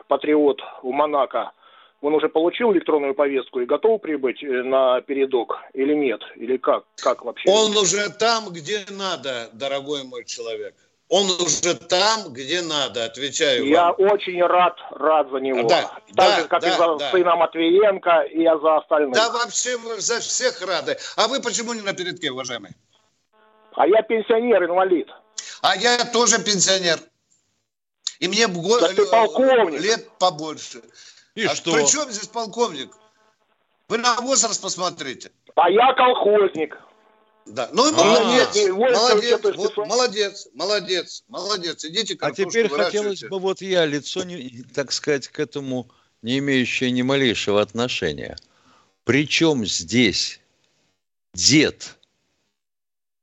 [0.09, 1.53] патриот в Монако.
[2.01, 6.19] Он уже получил электронную повестку и готов прибыть э, на передок или нет?
[6.35, 6.83] Или как?
[7.01, 7.49] Как вообще?
[7.49, 10.75] Он уже там, где надо, дорогой мой человек.
[11.07, 14.11] Он уже там, где надо, отвечаю Я вам.
[14.11, 15.65] очень рад, рад за него.
[15.65, 17.11] Да, так да, же, как да, и за да.
[17.11, 19.13] сына Матвиенко, и я за остальных.
[19.13, 20.97] Да, вообще мы за всех рады.
[21.15, 22.71] А вы почему не на передке, уважаемый?
[23.75, 25.09] А я пенсионер, инвалид.
[25.62, 26.99] А я тоже пенсионер.
[28.19, 29.81] И мне год, да ты полковник.
[29.81, 30.81] лет побольше.
[31.36, 31.73] И а что?
[31.73, 32.91] При чем здесь полковник?
[33.89, 35.31] Вы на возраст посмотрите.
[35.55, 36.77] А я колхозник.
[37.45, 37.69] Да.
[37.73, 41.83] Ну и молодец, а, молодец, вот, молодец, молодец, молодец.
[41.83, 45.89] Идите А теперь хотелось бы вот я лицо, не, так сказать, к этому
[46.21, 48.38] не имеющее ни малейшего отношения.
[49.03, 50.39] Причем здесь
[51.33, 51.97] дед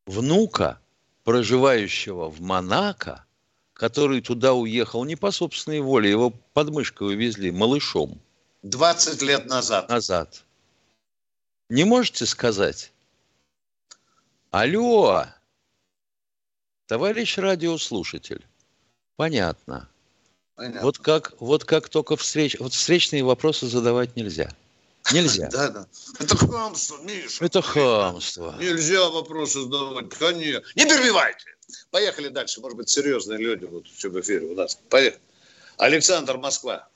[0.07, 0.81] внука,
[1.25, 3.25] проживающего в Монако,
[3.73, 8.21] который туда уехал не по собственной воле, его подмышкой увезли малышом.
[8.63, 9.89] 20 лет назад.
[9.89, 10.45] Назад.
[11.69, 12.93] Не можете сказать?
[14.51, 15.27] Алло,
[16.87, 18.45] товарищ радиослушатель.
[19.17, 19.89] Понятно.
[20.57, 20.83] Понятно.
[20.83, 24.51] Вот как, вот как только встреч, вот встречные вопросы задавать нельзя.
[25.13, 25.49] Нельзя.
[25.53, 25.87] Да, да.
[26.19, 27.45] Это хамство, Миша.
[27.45, 28.55] Это хамство.
[28.59, 30.11] Нельзя вопросы задавать.
[30.11, 30.63] Конечно.
[30.77, 31.47] Не перебивайте.
[31.91, 32.61] Поехали дальше.
[32.61, 34.79] Может быть, серьезные люди будут в эфире у нас.
[34.89, 35.21] Поехали.
[35.79, 36.90] Александр, Москва.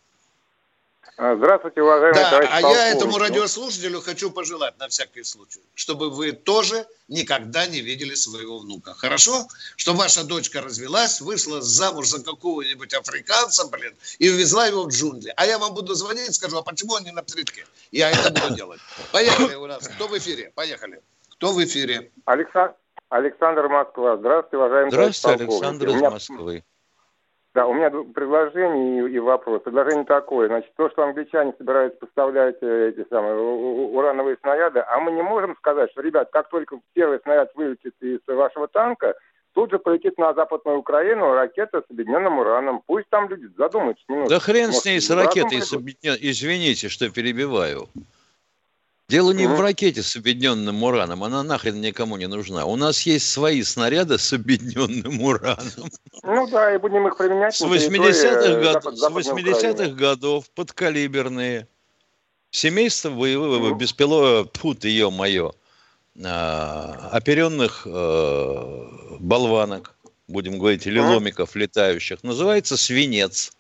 [1.17, 6.11] А, здравствуйте, уважаемый да, товарищ А я этому радиослушателю хочу пожелать на всякий случай, чтобы
[6.11, 8.95] вы тоже никогда не видели своего внука.
[8.95, 9.47] Хорошо?
[9.77, 15.33] Что ваша дочка развелась, вышла замуж за какого-нибудь африканца, блин, и увезла его в джунгли.
[15.37, 17.65] А я вам буду звонить и скажу, а почему он не на передке?
[17.93, 18.81] Я это буду делать.
[19.13, 19.87] Поехали у нас.
[19.87, 20.51] Кто в эфире?
[20.57, 21.01] Поехали.
[21.31, 22.11] Кто в эфире?
[22.25, 22.75] Александр,
[23.09, 24.17] Александр Москва.
[24.17, 26.65] Здравствуйте, уважаемый Здравствуйте, Александр из Москвы.
[27.55, 29.63] Да, у меня предложение и, вопрос.
[29.63, 30.49] Предложение такое.
[30.49, 35.55] Значит, то, что англичане собираются поставлять э, эти самые урановые снаряды, а мы не можем
[35.59, 39.15] сказать, что, ребят, как только первый снаряд вылетит из вашего танка,
[39.53, 42.83] тут же полетит на Западную Украину ракета с объединенным ураном.
[42.87, 44.31] Пусть там люди задумаются немного.
[44.31, 46.17] Да хрен с ней, с ракетой, с объединен...
[46.21, 47.87] извините, что перебиваю.
[49.09, 52.65] Дело не в ракете с объединенным ураном, она нахрен никому не нужна.
[52.65, 55.91] У нас есть свои снаряды с объединенным ураном.
[56.23, 57.55] Ну да, и будем их применять.
[57.55, 61.69] С 80-х год, 80 годов, подкалиберные.
[62.51, 63.75] Семейство боевого ну.
[63.75, 65.53] беспилотного, пут ее мое,
[66.15, 69.97] оперенных э, болванок.
[70.29, 73.53] будем говорить, или ломиков летающих, называется свинец.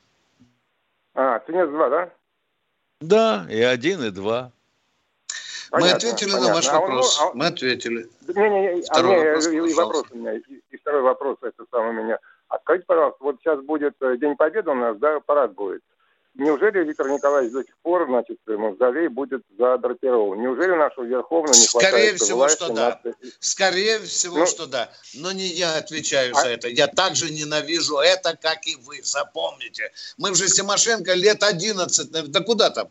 [1.14, 2.10] А, свинец 2, да?
[3.00, 4.52] Да, и один, и два.
[5.80, 6.48] Мы ответили понятно.
[6.48, 7.20] на ваш а вопрос.
[7.20, 7.34] Он, а...
[7.34, 8.08] Мы ответили.
[8.28, 11.64] Не, не, не, второй а, вопрос, и, вопрос у меня, и, и второй вопрос, это
[11.70, 12.18] самый у меня.
[12.48, 15.82] А скажите, пожалуйста, вот сейчас будет э, День Победы у нас, да, парад будет.
[16.36, 20.40] Неужели Виктор Николаевич до сих пор, значит, мавзолей будет задрапирован?
[20.40, 23.00] Неужели нашего Верховного не хватает Скорее всего, власти что да.
[23.38, 24.90] Скорее всего, ну, что да.
[25.14, 26.40] Но не я отвечаю а...
[26.40, 26.68] за это.
[26.68, 29.00] Я также ненавижу это, как и вы.
[29.04, 29.92] Запомните.
[30.16, 32.30] Мы уже Тимошенко лет 11.
[32.32, 32.88] Да куда там?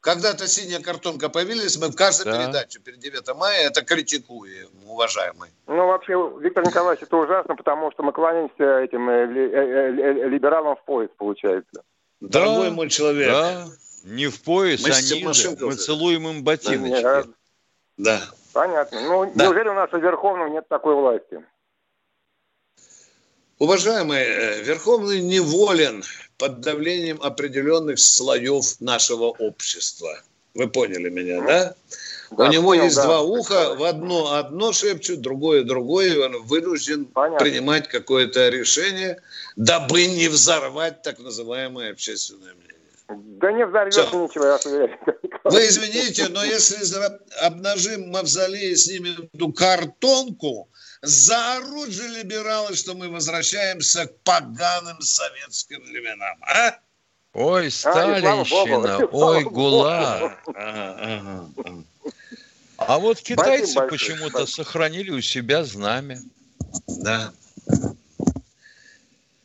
[0.00, 2.38] Когда-то синяя картонка появилась, мы в каждой да.
[2.38, 5.50] передаче перед 9 мая это критикуем, уважаемый.
[5.66, 10.76] Ну, вообще, Виктор Николаевич, это ужасно, потому что мы кланяемся этим э, э, э, либералам
[10.76, 11.82] в поезд, получается.
[12.20, 13.30] Дорогой да, мой человек.
[13.30, 13.66] Да,
[14.04, 15.56] не в пояс, мы а ниже.
[15.60, 17.02] Мы целуем им ботиночки.
[17.02, 17.24] Да.
[17.98, 18.20] да.
[18.54, 19.00] Понятно.
[19.02, 19.46] Ну, да.
[19.46, 21.44] неужели у нас у Верховного нет такой власти?
[23.58, 26.02] Уважаемый, э, Верховный неволен
[26.40, 30.22] под давлением определенных слоев нашего общества.
[30.54, 31.74] Вы поняли меня, да?
[32.30, 33.04] Да, У него понял, есть да.
[33.04, 37.44] два уха, в одно одно шепчут, другое другое, и он вынужден Понятно.
[37.44, 39.20] принимать какое-то решение,
[39.56, 42.70] дабы не взорвать так называемое общественное мнение.
[43.08, 44.22] Да не взорвется Все.
[44.22, 44.98] ничего, я уверяю.
[45.44, 46.76] Вы извините, но если
[47.44, 50.68] обнажим мавзолей и снимем эту картонку,
[51.02, 56.78] заорут же либералы, что мы возвращаемся к поганым советским временам, а?
[57.32, 60.38] Ой, Сталинщина, а, ой, ГУЛАГ.
[60.46, 61.84] Ага, ага.
[62.76, 66.20] А вот китайцы почему-то сохранили у себя знамя.
[66.88, 67.32] Да.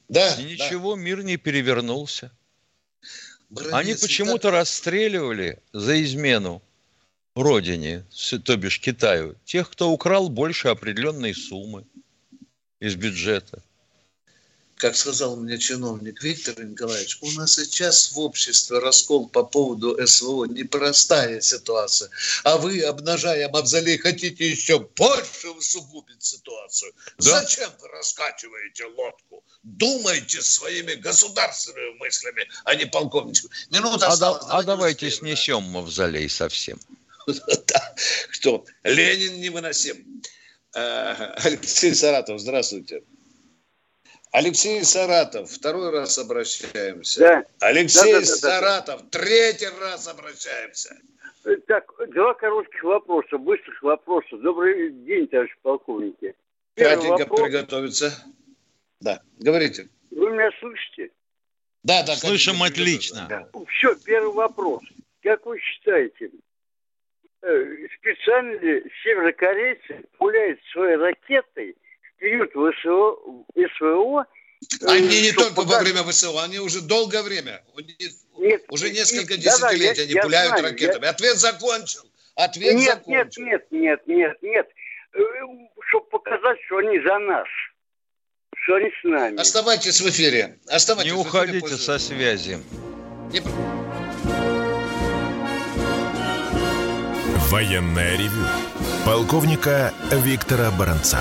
[0.09, 0.35] Да.
[0.35, 1.01] И ничего, да.
[1.01, 2.31] мир не перевернулся.
[3.49, 4.59] Бронец, Они почему-то да.
[4.59, 6.61] расстреливали за измену
[7.35, 8.05] родине,
[8.43, 11.85] то бишь Китаю, тех, кто украл больше определенной суммы
[12.79, 13.61] из бюджета
[14.77, 20.45] как сказал мне чиновник Виктор Николаевич, у нас сейчас в обществе раскол по поводу СВО
[20.45, 22.09] непростая ситуация.
[22.43, 26.91] А вы, обнажая мавзолей, хотите еще больше усугубить ситуацию.
[27.17, 27.39] Да?
[27.41, 29.43] Зачем вы раскачиваете лодку?
[29.63, 33.49] Думайте своими государственными мыслями, а не полковничком.
[33.69, 36.79] Минута а, да, а давайте снесем мавзолей совсем.
[38.33, 38.65] Кто?
[38.83, 40.21] Ленин невыносим.
[40.75, 43.03] Э, Алексей Саратов, здравствуйте.
[44.31, 47.19] Алексей Саратов, второй раз обращаемся.
[47.19, 47.45] Да.
[47.59, 49.19] Алексей да, да, да, Саратов, да, да.
[49.19, 50.97] третий раз обращаемся.
[51.67, 54.41] Так, два коротких вопроса, быстрых вопросов.
[54.41, 56.35] Добрый день, товарищ полковники.
[56.75, 57.41] Кратенько вопрос...
[57.41, 58.25] приготовиться.
[58.99, 59.87] Да, говорите.
[60.11, 61.11] Вы меня слышите?
[61.83, 62.15] Да, да.
[62.15, 63.27] Слышим отлично.
[63.29, 63.47] Да.
[63.69, 64.81] Все, первый вопрос.
[65.21, 66.31] Как вы считаете,
[67.99, 71.75] специально ли северокорейцы пуляют свои ракеты
[72.17, 73.17] период ВСО,
[73.77, 74.25] СВО
[74.87, 75.77] они не только показать...
[75.77, 77.61] во время ВСО, они уже долгое время,
[78.37, 81.03] нет, уже несколько десятилетий да, они я, пуляют я знаю, ракетами.
[81.03, 81.09] Я...
[81.11, 82.01] Ответ закончил.
[82.35, 83.43] Ответ нет, закончил.
[83.43, 84.67] Нет, нет, нет, нет, нет.
[85.13, 85.19] Э,
[85.89, 87.47] Чтобы показать, что они за нас.
[88.63, 89.39] Что они с нами.
[89.39, 90.57] Оставайтесь в эфире.
[90.67, 92.59] Оставайтесь не уходите эфире со связи.
[93.31, 93.84] Не...
[97.55, 98.43] Военная ревю.
[99.05, 101.19] Полковника Виктора Баранца.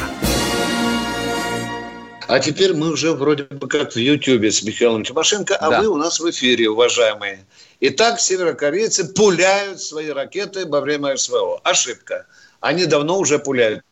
[2.26, 5.80] А теперь мы уже вроде бы как в Ютьюбе с Михаилом Тимошенко, а да.
[5.80, 7.44] вы у нас в эфире, уважаемые.
[7.78, 11.60] Итак, северокорейцы пуляют свои ракеты во время СВО.
[11.62, 12.26] Ошибка.
[12.58, 13.84] Они давно уже пуляют.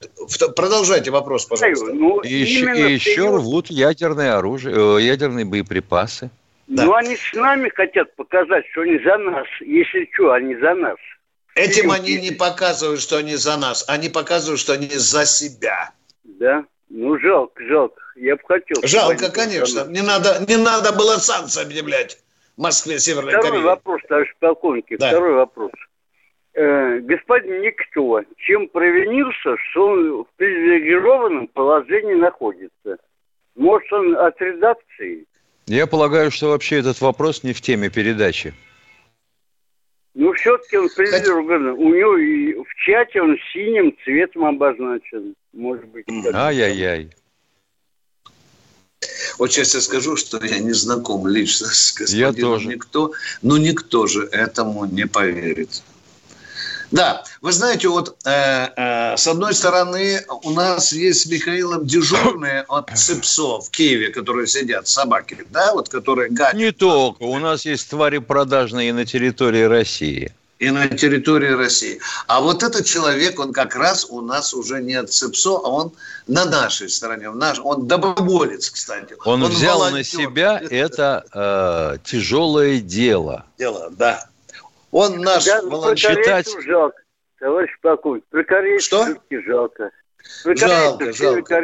[0.57, 1.93] Продолжайте вопрос, пожалуйста.
[1.93, 6.29] Ну, и, еще, и еще рвут ядерное оружие, э, ядерные боеприпасы.
[6.67, 6.87] Да.
[6.87, 9.47] Ну, они с нами хотят показать, что они за нас.
[9.61, 10.97] Если что, они за нас.
[11.55, 13.85] Этим они не показывают, что они за нас.
[13.89, 15.93] Они показывают, что они за себя.
[16.25, 16.65] Да.
[16.89, 18.03] Ну, жалко, жалко.
[18.17, 18.77] Я бы хотел.
[18.83, 19.87] Жалко, конечно.
[19.87, 22.19] Не надо, не надо было санкции объявлять
[22.57, 23.65] в Москве, Северной Второй Корее.
[23.65, 24.87] вопрос, товарищ полковник.
[24.99, 25.09] Да.
[25.09, 25.73] Второй вопрос.
[26.55, 32.99] Э, господин Никто, чем провинился, что он в привилегированном положении находится?
[33.57, 35.27] Может, он от редакции?
[35.67, 38.53] Я полагаю, что вообще этот вопрос не в теме передачи.
[40.15, 41.77] Ну, все-таки он привилегирован.
[41.77, 41.85] Хоть...
[41.85, 45.35] У него и в чате он синим цветом обозначен.
[45.53, 46.07] Может быть.
[46.33, 47.11] Ай-яй-яй.
[49.39, 52.69] Вот сейчас я скажу, что я не знаком лично с господином я тоже.
[52.69, 55.83] никто, но никто же этому не поверит.
[56.93, 62.63] Да, вы знаете, вот э, э, с одной стороны у нас есть с Михаилом дежурные
[62.69, 66.55] от ЦИПСО в Киеве, которые сидят, собаки, да, вот которые гадят.
[66.55, 70.33] Не только, у нас есть твари продажные на территории России.
[70.59, 71.99] и на территории России.
[72.29, 75.93] А вот этот человек, он как раз у нас уже не от ЦИПСО, а он
[76.29, 77.31] на нашей стороне.
[77.31, 79.17] В наш, он доброволец, кстати.
[79.25, 79.99] Он, он взял волонтер.
[79.99, 83.45] на себя это э, тяжелое дело.
[83.59, 84.29] Дело, да.
[84.93, 86.17] Он наш да, волонтер.
[86.17, 86.49] Читать...
[86.65, 87.03] жалко,
[87.41, 88.25] товарищ полковник.
[88.81, 89.09] Что?
[89.31, 89.91] жалко.
[90.45, 91.61] Жалко, жалко.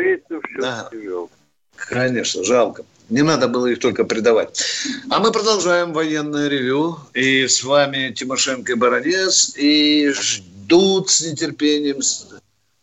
[0.59, 0.91] Да.
[0.93, 1.33] жалко.
[1.76, 2.85] Конечно, жалко.
[3.11, 4.62] Не надо было их только предавать.
[5.11, 6.97] А мы продолжаем военное ревю.
[7.14, 9.55] И с вами Тимошенко и Баранец.
[9.57, 12.01] И ждут с нетерпением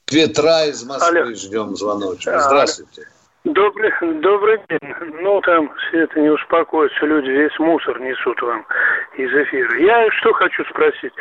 [0.06, 1.20] Петра из Москвы.
[1.20, 1.36] Алло.
[1.36, 2.34] Ждем звоночек.
[2.40, 3.08] Здравствуйте.
[3.46, 4.96] Добрый, добрый день.
[5.22, 8.66] Ну, там все это не успокоится, люди весь мусор несут вам
[9.18, 9.78] из эфира.
[9.78, 11.14] Я что хочу спросить.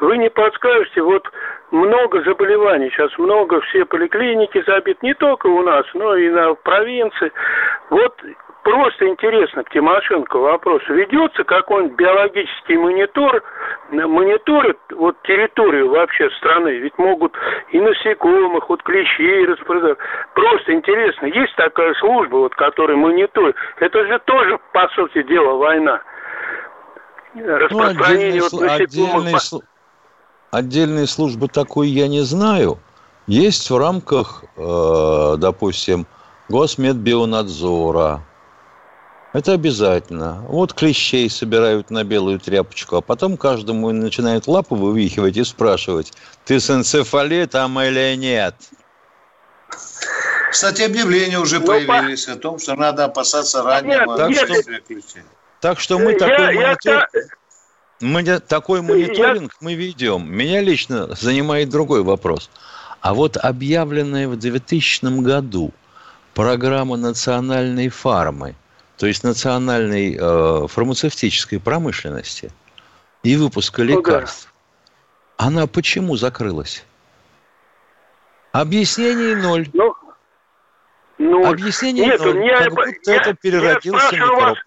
[0.00, 1.26] Вы не подскажете, вот
[1.70, 7.32] много заболеваний, сейчас много, все поликлиники забиты, не только у нас, но и на провинции.
[7.88, 8.14] Вот
[8.62, 10.82] Просто интересно к Тимошенко вопрос.
[10.88, 13.42] Ведется какой-нибудь биологический монитор,
[13.90, 16.68] мониторит вот территорию вообще страны?
[16.78, 17.32] Ведь могут
[17.72, 19.96] и насекомых, вот клещей распродать.
[20.34, 23.56] Просто интересно, есть такая служба, вот, которая мониторит?
[23.78, 26.02] Это же тоже, по сути дела, война.
[27.34, 29.36] Распространение ну, отдельные, вот насекомых...
[29.36, 29.68] Отдельные,
[30.50, 32.76] отдельные службы такой я не знаю.
[33.26, 36.06] Есть в рамках, э, допустим,
[36.48, 38.20] Госмедбионадзора,
[39.32, 40.44] это обязательно.
[40.48, 46.12] Вот клещей собирают на белую тряпочку, а потом каждому начинают лапу вывихивать и спрашивать,
[46.44, 48.56] ты с энцефалитом или нет?
[50.50, 52.32] Кстати, объявления уже ну, появились по...
[52.32, 55.22] о том, что надо опасаться раннего так что, клещей.
[55.60, 56.94] Так что мы я, такой я, монитор...
[56.94, 57.08] Я...
[58.00, 60.28] Мы, такой мониторинг мы ведем.
[60.28, 62.50] Меня лично занимает другой вопрос.
[63.00, 65.72] А вот объявленная в 2000 году
[66.34, 68.56] программа национальной фармы–
[69.00, 72.52] то есть национальной э, фармацевтической промышленности
[73.22, 74.88] и выпуска лекарств, ну,
[75.38, 75.46] да.
[75.46, 76.84] она почему закрылась?
[78.52, 79.70] Объяснений ноль.
[79.72, 79.94] Ну,
[81.16, 82.44] ну, Объяснений нет, ноль.
[82.44, 84.58] Я, как будто я, это переродился микроб.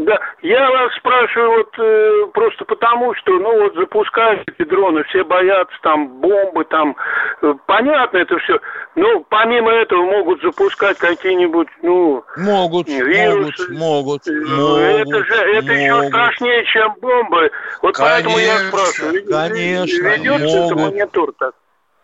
[0.00, 5.24] Да, я вас спрашиваю вот э, просто потому, что, ну вот запускают эти дроны, все
[5.24, 6.96] боятся там бомбы, там,
[7.42, 8.58] э, понятно это все,
[8.94, 13.72] но помимо этого могут запускать какие-нибудь, ну, могут, вирусы.
[13.74, 14.80] Могут, могут, э, могут.
[14.80, 15.76] Это же, это могут.
[15.76, 17.50] еще страшнее, чем бомбы.
[17.82, 19.24] Вот конечно, поэтому я спрашиваю.
[19.26, 20.72] Конечно, Ведется могут.
[20.72, 21.54] это монитор так?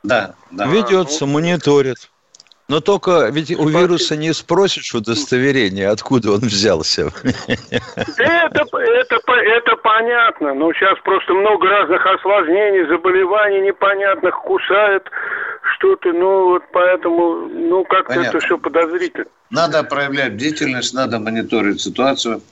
[0.03, 0.67] Да, да.
[0.67, 2.11] Ведется, мониторит.
[2.69, 7.13] Но только ведь у вируса не спросишь удостоверение, откуда он взялся.
[7.47, 10.53] Это, это, это понятно.
[10.55, 15.05] Но сейчас просто много разных осложнений, заболеваний непонятных, кусает
[15.77, 16.13] что-то.
[16.13, 19.27] Ну, вот поэтому, ну, как-то это все подозрительно.
[19.51, 22.43] Надо проявлять бдительность, надо мониторить ситуацию.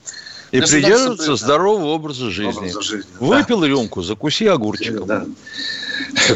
[0.52, 2.68] И придерживаться здорового образа жизни.
[2.68, 3.66] Образа жизни Выпил да.
[3.66, 5.06] рюмку, закуси огурчиком.
[5.06, 5.24] Да.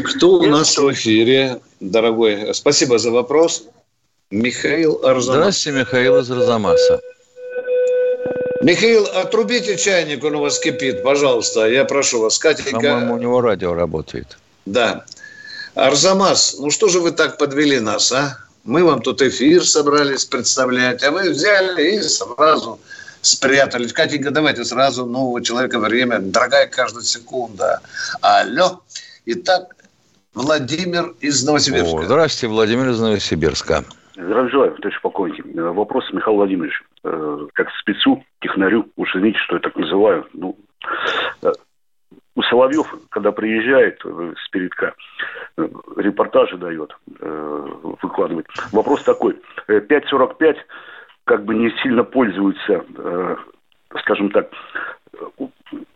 [0.03, 2.53] Кто у нас в эфире, дорогой?
[2.53, 3.63] Спасибо за вопрос.
[4.31, 5.37] Михаил Арзамас.
[5.37, 7.01] Здравствуйте, Михаил из Арзамаса.
[8.61, 12.37] Михаил, отрубите чайник, он у вас кипит, пожалуйста, я прошу вас.
[12.37, 12.71] Катенька...
[12.71, 14.37] По-моему, у него радио работает.
[14.65, 15.05] Да.
[15.75, 18.37] Арзамас, ну что же вы так подвели нас, а?
[18.65, 22.79] Мы вам тут эфир собрались представлять, а вы взяли и сразу
[23.21, 23.93] спрятались.
[23.93, 26.19] Катенька, давайте сразу нового человека время.
[26.19, 27.79] Дорогая каждая секунда.
[28.21, 28.81] Алло.
[29.31, 29.75] Итак,
[30.33, 31.99] Владимир из Новосибирска.
[31.99, 33.83] О, здравствуйте, Владимир из Новосибирска.
[34.15, 35.45] Здравия желаю, товарищ полковник.
[35.45, 36.81] Э, вопрос, Михаил Владимирович.
[37.03, 40.25] Э, как спецу, технарю, уж извините, что я так называю.
[40.33, 40.57] Ну,
[41.43, 41.51] э,
[42.33, 44.95] у Соловьев, когда приезжает с передка,
[45.95, 46.97] репортажи дает,
[48.01, 48.47] выкладывает.
[48.71, 49.39] Вопрос такой.
[49.67, 50.55] 5.45
[51.25, 52.85] как бы не сильно пользуются,
[53.99, 54.49] скажем так,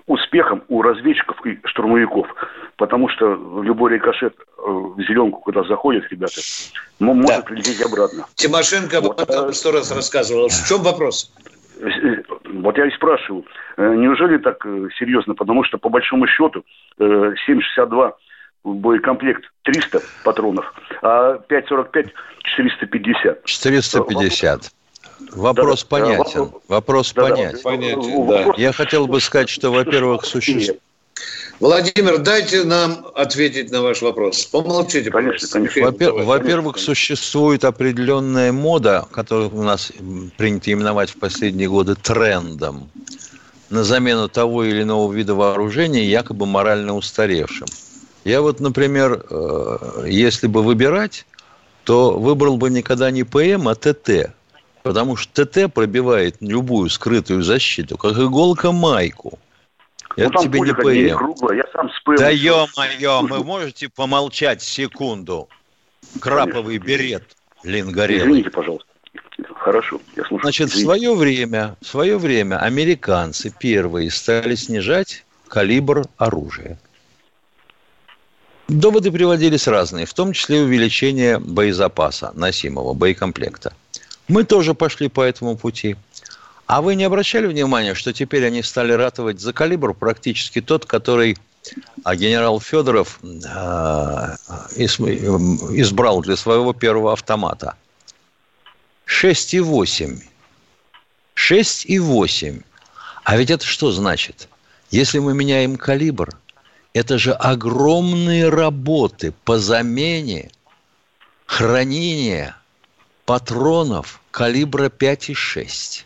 [0.07, 2.27] успехом у разведчиков и штурмовиков,
[2.77, 6.41] потому что любой рикошет э, в зеленку, куда заходят ребята,
[6.99, 7.41] может да.
[7.41, 8.25] прилететь обратно.
[8.35, 9.21] Тимошенко вот.
[9.21, 10.49] об этом сто раз рассказывал.
[10.49, 11.33] В чем вопрос?
[11.79, 11.87] Э,
[12.53, 13.45] вот я и спрашиваю,
[13.77, 14.63] э, неужели так
[14.99, 15.35] серьезно?
[15.35, 16.65] Потому что, по большому счету,
[16.99, 18.13] 7,62
[18.63, 22.09] боекомплект 300 патронов, а 5,45
[22.43, 23.45] 450.
[23.45, 24.71] 450.
[25.31, 26.39] Вопрос да, понятен.
[26.41, 27.57] Вопрос, вопрос да, понятен.
[27.57, 28.53] Да, понятен да.
[28.57, 30.79] Я хотел бы сказать, что, во-первых, существует...
[31.59, 34.45] Владимир, дайте нам ответить на ваш вопрос.
[34.45, 35.83] Помолчите, конечно, конечно.
[35.83, 39.91] Во-первых, во-первых, существует определенная мода, которую у нас
[40.37, 42.89] принято именовать в последние годы трендом,
[43.69, 47.67] на замену того или иного вида вооружения, якобы морально устаревшим.
[48.23, 51.25] Я вот, например, э, если бы выбирать,
[51.83, 54.33] то выбрал бы никогда не ПМ, а ТТ
[54.83, 59.39] Потому что ТТ пробивает любую скрытую защиту, как иголка майку.
[60.15, 61.17] Это ну, там тебе не ПМ.
[61.17, 62.15] круглая, я сам с ПМ.
[62.17, 65.47] Да ё-моё, вы можете помолчать секунду?
[66.19, 67.23] Краповый берет
[67.63, 68.23] Ленгорелый.
[68.23, 68.87] Извините, пожалуйста.
[69.55, 70.41] Хорошо, я слушаю.
[70.41, 70.85] Значит, в Извините.
[70.85, 76.77] свое время, в свое время американцы первые стали снижать калибр оружия.
[78.67, 83.73] Доводы приводились разные, в том числе увеличение боезапаса носимого, боекомплекта.
[84.27, 85.95] Мы тоже пошли по этому пути.
[86.65, 91.37] А вы не обращали внимания, что теперь они стали ратовать за калибр практически тот, который
[92.03, 93.39] а, генерал Федоров эм,
[94.77, 97.75] избрал для своего первого автомата?
[99.05, 100.21] 6,8.
[101.35, 102.63] 6,8.
[103.23, 104.47] А ведь это что значит?
[104.89, 106.29] Если мы меняем калибр,
[106.93, 110.51] это же огромные работы по замене
[111.45, 112.55] хранения
[113.25, 116.03] патронов калибра 5,6.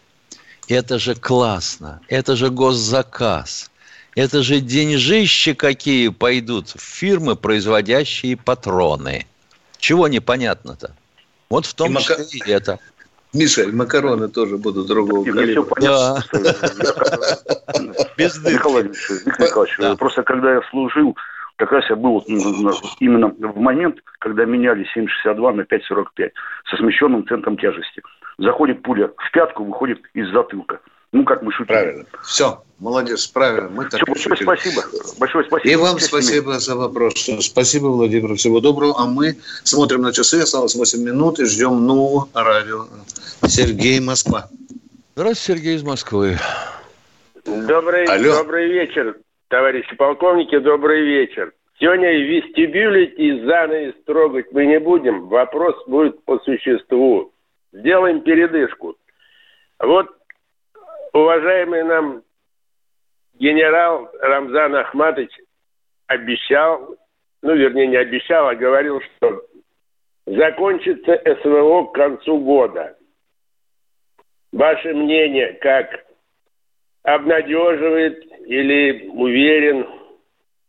[0.67, 3.71] Это же классно, это же госзаказ,
[4.15, 9.25] это же деньжища какие пойдут в фирмы, производящие патроны.
[9.79, 10.91] Чего непонятно-то?
[11.49, 12.79] Вот в том И мака- числе и это.
[13.33, 15.61] Миша, и макароны тоже будут другого все калибра.
[15.63, 16.23] понятно.
[18.17, 18.63] Без дырки.
[18.63, 21.15] Владимирович, Виктор Николаевич, просто когда я служил,
[21.57, 26.31] как раз я был вот, именно в момент, когда меняли 7,62 на 5,45
[26.69, 28.01] со смещенным центром тяжести.
[28.37, 30.79] Заходит пуля в пятку, выходит из затылка.
[31.11, 31.73] Ну, как мы шутили.
[31.73, 32.05] Правильно.
[32.23, 33.69] Все, молодец, правильно.
[33.69, 34.45] Мы так Всё, и большое шутим.
[34.45, 34.83] спасибо.
[35.19, 35.71] Большое спасибо.
[35.71, 37.13] И вам Всех спасибо за вопрос.
[37.39, 38.35] Спасибо, Владимир.
[38.35, 38.93] Всего доброго.
[38.99, 40.41] А мы смотрим на часы.
[40.41, 42.85] Осталось 8 минут и ждем нового радио.
[43.47, 44.49] Сергей, Москва.
[45.15, 46.37] Здравствуйте, Сергей из Москвы.
[47.45, 48.35] Добрый, Алло.
[48.35, 49.17] добрый вечер,
[49.49, 51.53] товарищи полковники, добрый вечер.
[51.79, 55.27] Сегодня вестибюлить и занавес трогать мы не будем.
[55.27, 57.31] Вопрос будет по существу.
[57.71, 58.95] Сделаем передышку.
[59.79, 60.07] Вот,
[61.13, 62.23] уважаемый нам
[63.35, 65.31] генерал Рамзан Ахматович
[66.07, 66.95] обещал,
[67.43, 69.43] ну, вернее, не обещал, а говорил, что
[70.25, 72.97] закончится СВО к концу года.
[74.51, 76.07] Ваше мнение как?
[77.07, 79.85] обнадеживает или уверен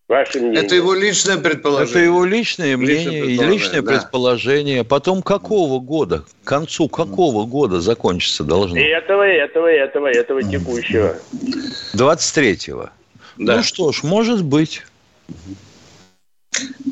[0.08, 0.64] ваше мнение?
[0.64, 1.90] Это его личное предположение.
[1.90, 3.92] Это его личное мнение и предположение, личное да.
[3.92, 4.84] предположение.
[4.84, 8.78] Потом какого года, к концу какого года закончится должно?
[8.78, 11.16] Этого, этого, этого, этого текущего.
[11.94, 12.90] 23-го.
[13.38, 13.56] Да.
[13.58, 14.82] Ну что ж, может быть.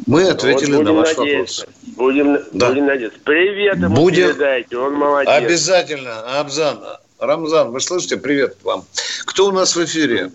[0.07, 1.67] Мы ответили Вот на ваш надеяться.
[1.67, 1.97] вопрос.
[1.97, 2.69] Будем, Да.
[2.69, 3.19] будем надеяться.
[3.25, 5.33] Привет ему Будем- передайте, он молодец.
[5.33, 6.39] Обязательно.
[6.39, 6.79] Абзан.
[7.19, 8.17] Рамзан, вы слышите?
[8.19, 8.85] Привет вам.
[9.25, 10.31] Кто у нас в эфире?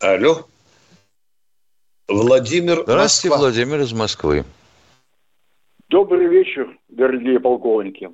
[0.00, 0.46] Алло.
[2.08, 3.38] Владимир Здравствуйте, Москва.
[3.38, 4.44] Владимир из Москвы.
[5.88, 8.10] Добрый вечер, дорогие полковники.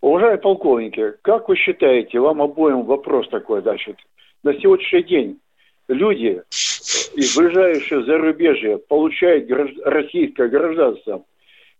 [0.00, 3.96] Уважаемые полковники, как вы считаете, вам обоим вопрос такой, значит,
[4.42, 5.40] на сегодняшний день
[5.88, 6.42] люди
[7.14, 11.24] из ближайшего зарубежья получают гражд- российское гражданство,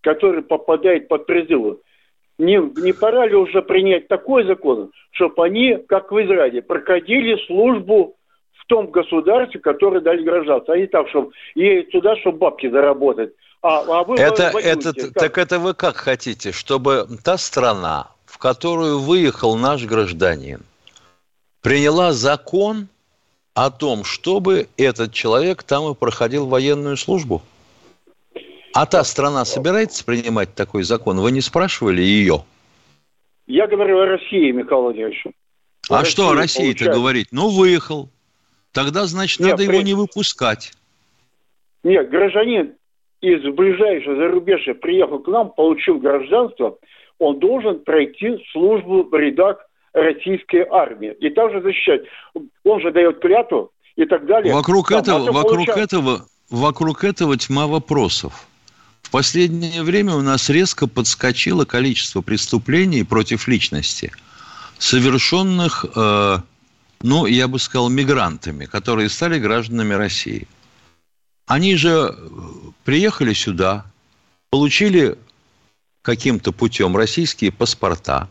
[0.03, 1.79] которые попадают под призыв.
[2.39, 8.18] Не, не пора ли уже принять такой закон, чтобы они, как в Израиле, проходили службу
[8.69, 13.33] том государстве, которое дали гражданство, а не так, чтобы едут туда, чтобы бабки заработать.
[13.61, 14.91] А, а вы Это, воюете.
[14.91, 15.13] это, Как?
[15.15, 20.61] так это вы как хотите, чтобы та страна, в которую выехал наш гражданин,
[21.61, 22.89] приняла закон
[23.55, 27.43] о том, чтобы этот человек там и проходил военную службу?
[28.75, 31.19] А та страна собирается принимать такой закон?
[31.19, 32.45] Вы не спрашивали ее?
[33.47, 35.25] Я говорю о России, Михаил Владимирович.
[35.91, 37.29] А В что о России России-то говорить?
[37.33, 38.11] Ну, выехал.
[38.73, 40.73] Тогда, значит, Нет, надо его при- не выпускать.
[41.85, 42.75] Нет, гражданин
[43.21, 46.77] из ближайшего зарубежья приехал к нам, получил гражданство,
[47.19, 49.59] он должен пройти службу в рядах
[49.93, 52.03] российской армии и также защищать.
[52.65, 54.55] Он же дает клятву и так далее.
[54.55, 58.47] Вокруг Там, этого, то вокруг получается- этого, вокруг этого тьма вопросов.
[59.03, 64.13] В последнее время у нас резко подскочило количество преступлений против личности,
[64.79, 66.37] совершенных, э,
[67.03, 70.49] ну, я бы сказал, мигрантами, которые стали гражданами России.
[71.47, 72.15] Они же э,
[72.85, 73.87] приехали сюда,
[74.51, 75.17] получили
[76.03, 78.29] каким-то путем российские паспорта,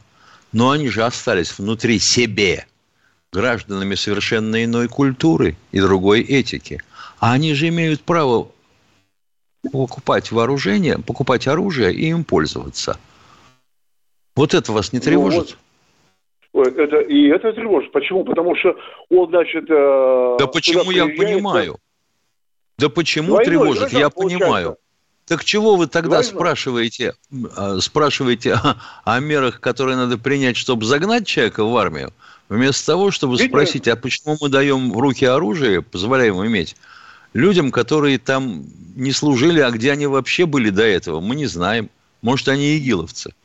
[0.51, 2.67] но они же остались внутри себе
[3.31, 6.81] гражданами совершенно иной культуры и другой этики.
[7.19, 8.51] А они же имеют право
[9.71, 12.99] покупать вооружение, покупать оружие и им пользоваться.
[14.35, 15.57] Вот это вас не Ну, тревожит?
[16.57, 17.91] Ой, Это, и это тревожит.
[17.91, 18.23] Почему?
[18.23, 18.75] Потому что
[19.09, 19.65] он, значит...
[19.69, 21.77] э, да почему я понимаю?
[22.79, 23.93] Да почему Двойной тревожит?
[23.93, 24.45] Я получается.
[24.45, 24.77] понимаю.
[25.27, 26.33] Так чего вы тогда Двойной.
[26.33, 27.13] спрашиваете,
[27.55, 32.11] а, спрашиваете о, о мерах, которые надо принять, чтобы загнать человека в армию,
[32.49, 33.49] вместо того, чтобы Видите?
[33.49, 36.75] спросить, а почему мы даем в руки оружие, позволяем иметь
[37.33, 41.91] людям, которые там не служили, а где они вообще были до этого, мы не знаем.
[42.23, 43.35] Может, они игиловцы.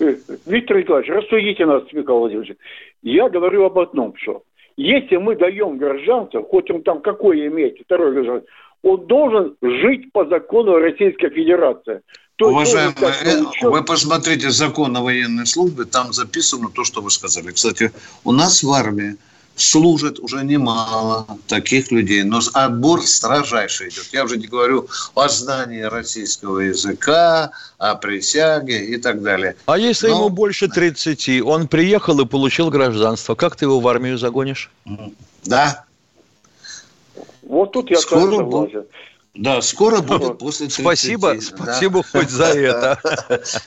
[0.46, 2.56] Виктор Николаевич, рассудите нас, Михаил Владимирович.
[3.02, 4.42] Я говорю об одном, что
[4.76, 8.50] если мы даем гражданство, хоть он там какое имеет, второе гражданство,
[8.82, 12.00] он должен жить по закону Российской Федерации.
[12.36, 12.94] То Уважаемые,
[13.24, 17.52] э, вы посмотрите закон о военной службе, там записано то, что вы сказали.
[17.52, 17.92] Кстати,
[18.24, 19.16] у нас в армии
[19.60, 24.08] служит уже немало таких людей, но отбор строжайший идет.
[24.12, 29.56] Я уже не говорю о знании российского языка, о присяге и так далее.
[29.66, 30.16] А если но...
[30.16, 34.70] ему больше 30, он приехал и получил гражданство, как ты его в армию загонишь?
[35.44, 35.84] Да,
[37.42, 38.84] вот тут я скоро согласен.
[39.34, 40.82] Да, скоро будет после 30.
[40.82, 41.40] Спасибо, да.
[41.40, 42.98] спасибо хоть за это.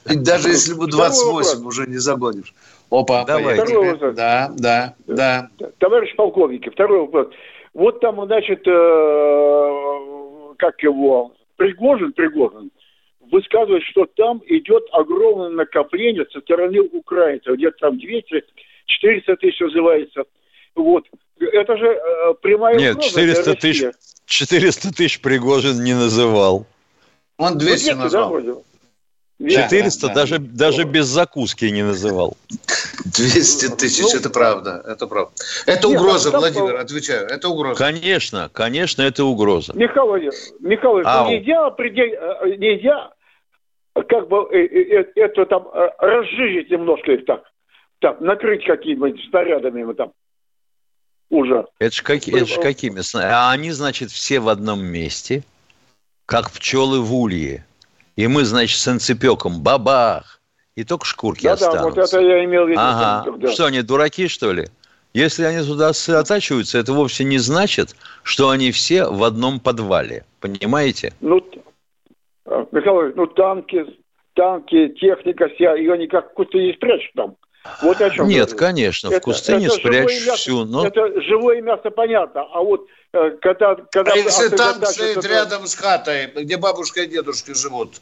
[0.10, 2.54] И даже если бы 28 уже не загонишь.
[2.94, 3.56] Опа, Давай.
[3.56, 4.16] Второй вопрос.
[4.16, 5.50] Да, да, да.
[5.80, 7.28] Товарищ полковник, второй вопрос.
[7.74, 12.70] Вот там, значит, э, как его, Пригожин, Пригожин,
[13.32, 18.44] высказывает, что там идет огромное накопление со стороны украинцев, где-то там 200,
[18.86, 20.24] 400 тысяч называется.
[20.76, 21.06] Вот.
[21.40, 23.92] Это же э, прямая Нет, угроза 400 тысяч,
[24.28, 26.68] 400 тысяч Пригожин не называл.
[27.38, 28.40] Он 200 ну, назвал.
[28.40, 28.54] Да,
[29.50, 30.66] 400 да, даже, да.
[30.66, 32.38] даже без закуски не называл.
[33.06, 35.32] 200 тысяч, ну, это правда, это правда.
[35.66, 37.78] Это нет, угроза, там, Владимир, отвечаю, это угроза.
[37.78, 39.74] Конечно, конечно, это угроза.
[39.76, 40.16] Михаил
[40.60, 41.30] Михаил Ау.
[41.30, 43.12] нельзя, определь, э, нельзя
[43.94, 45.68] как бы э, это там
[46.00, 47.44] разжижить немножко их так,
[48.00, 50.14] так накрыть какими-нибудь снарядами там
[51.30, 51.66] уже.
[51.80, 53.02] Это же каки, это ж какими?
[53.18, 55.44] А они, значит, все в одном месте,
[56.26, 57.66] как пчелы в улье.
[58.16, 60.42] И мы, значит, с анцепеком бабах,
[60.76, 61.84] и только шкурки да, останутся.
[61.84, 62.80] Да, вот это я имел в виду.
[62.82, 63.38] Ага.
[63.38, 63.52] Да.
[63.52, 64.68] Что, они дураки, что ли?
[65.14, 70.26] Если они туда сосредотачиваются, это вовсе не значит, что они все в одном подвале.
[70.40, 71.14] Понимаете?
[71.22, 71.46] Ну,
[72.46, 73.86] а, Михаил, ну танки,
[74.34, 77.36] танки, техника вся, ее никак куда-то не спрячешь там.
[77.82, 78.28] Вот о чем.
[78.28, 80.66] Нет, конечно, это, в кусты не спрячешь мясо, всю.
[80.66, 80.86] Но...
[80.86, 82.46] Это живое мясо, понятно.
[82.54, 83.76] А вот э, когда...
[83.92, 85.28] когда а если танк стоит это...
[85.28, 88.02] рядом с хатой, где бабушка и дедушка живут,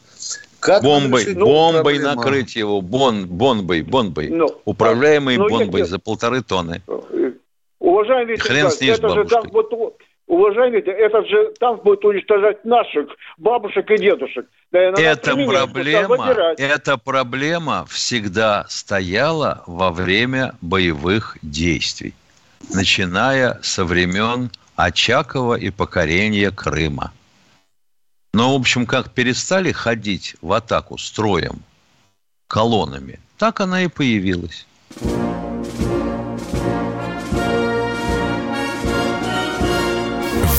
[0.58, 2.14] как бомбой, решить, ну, бомбой проблема?
[2.14, 6.82] накрыть его, бон, бомбой, бомбой, ну, управляемой ну, бомбой нет, за полторы тонны.
[7.78, 9.72] Уважаемый Хрен с ней это же так вот
[10.32, 14.46] уважаемый, этот же танк будет уничтожать наших бабушек и дедушек.
[14.70, 22.14] Наверное, эта проблема, эта проблема всегда стояла во время боевых действий,
[22.74, 27.12] начиная со времен Очакова и покорения Крыма.
[28.32, 31.60] Но, в общем, как перестали ходить в атаку строем,
[32.46, 34.66] колоннами, так она и появилась.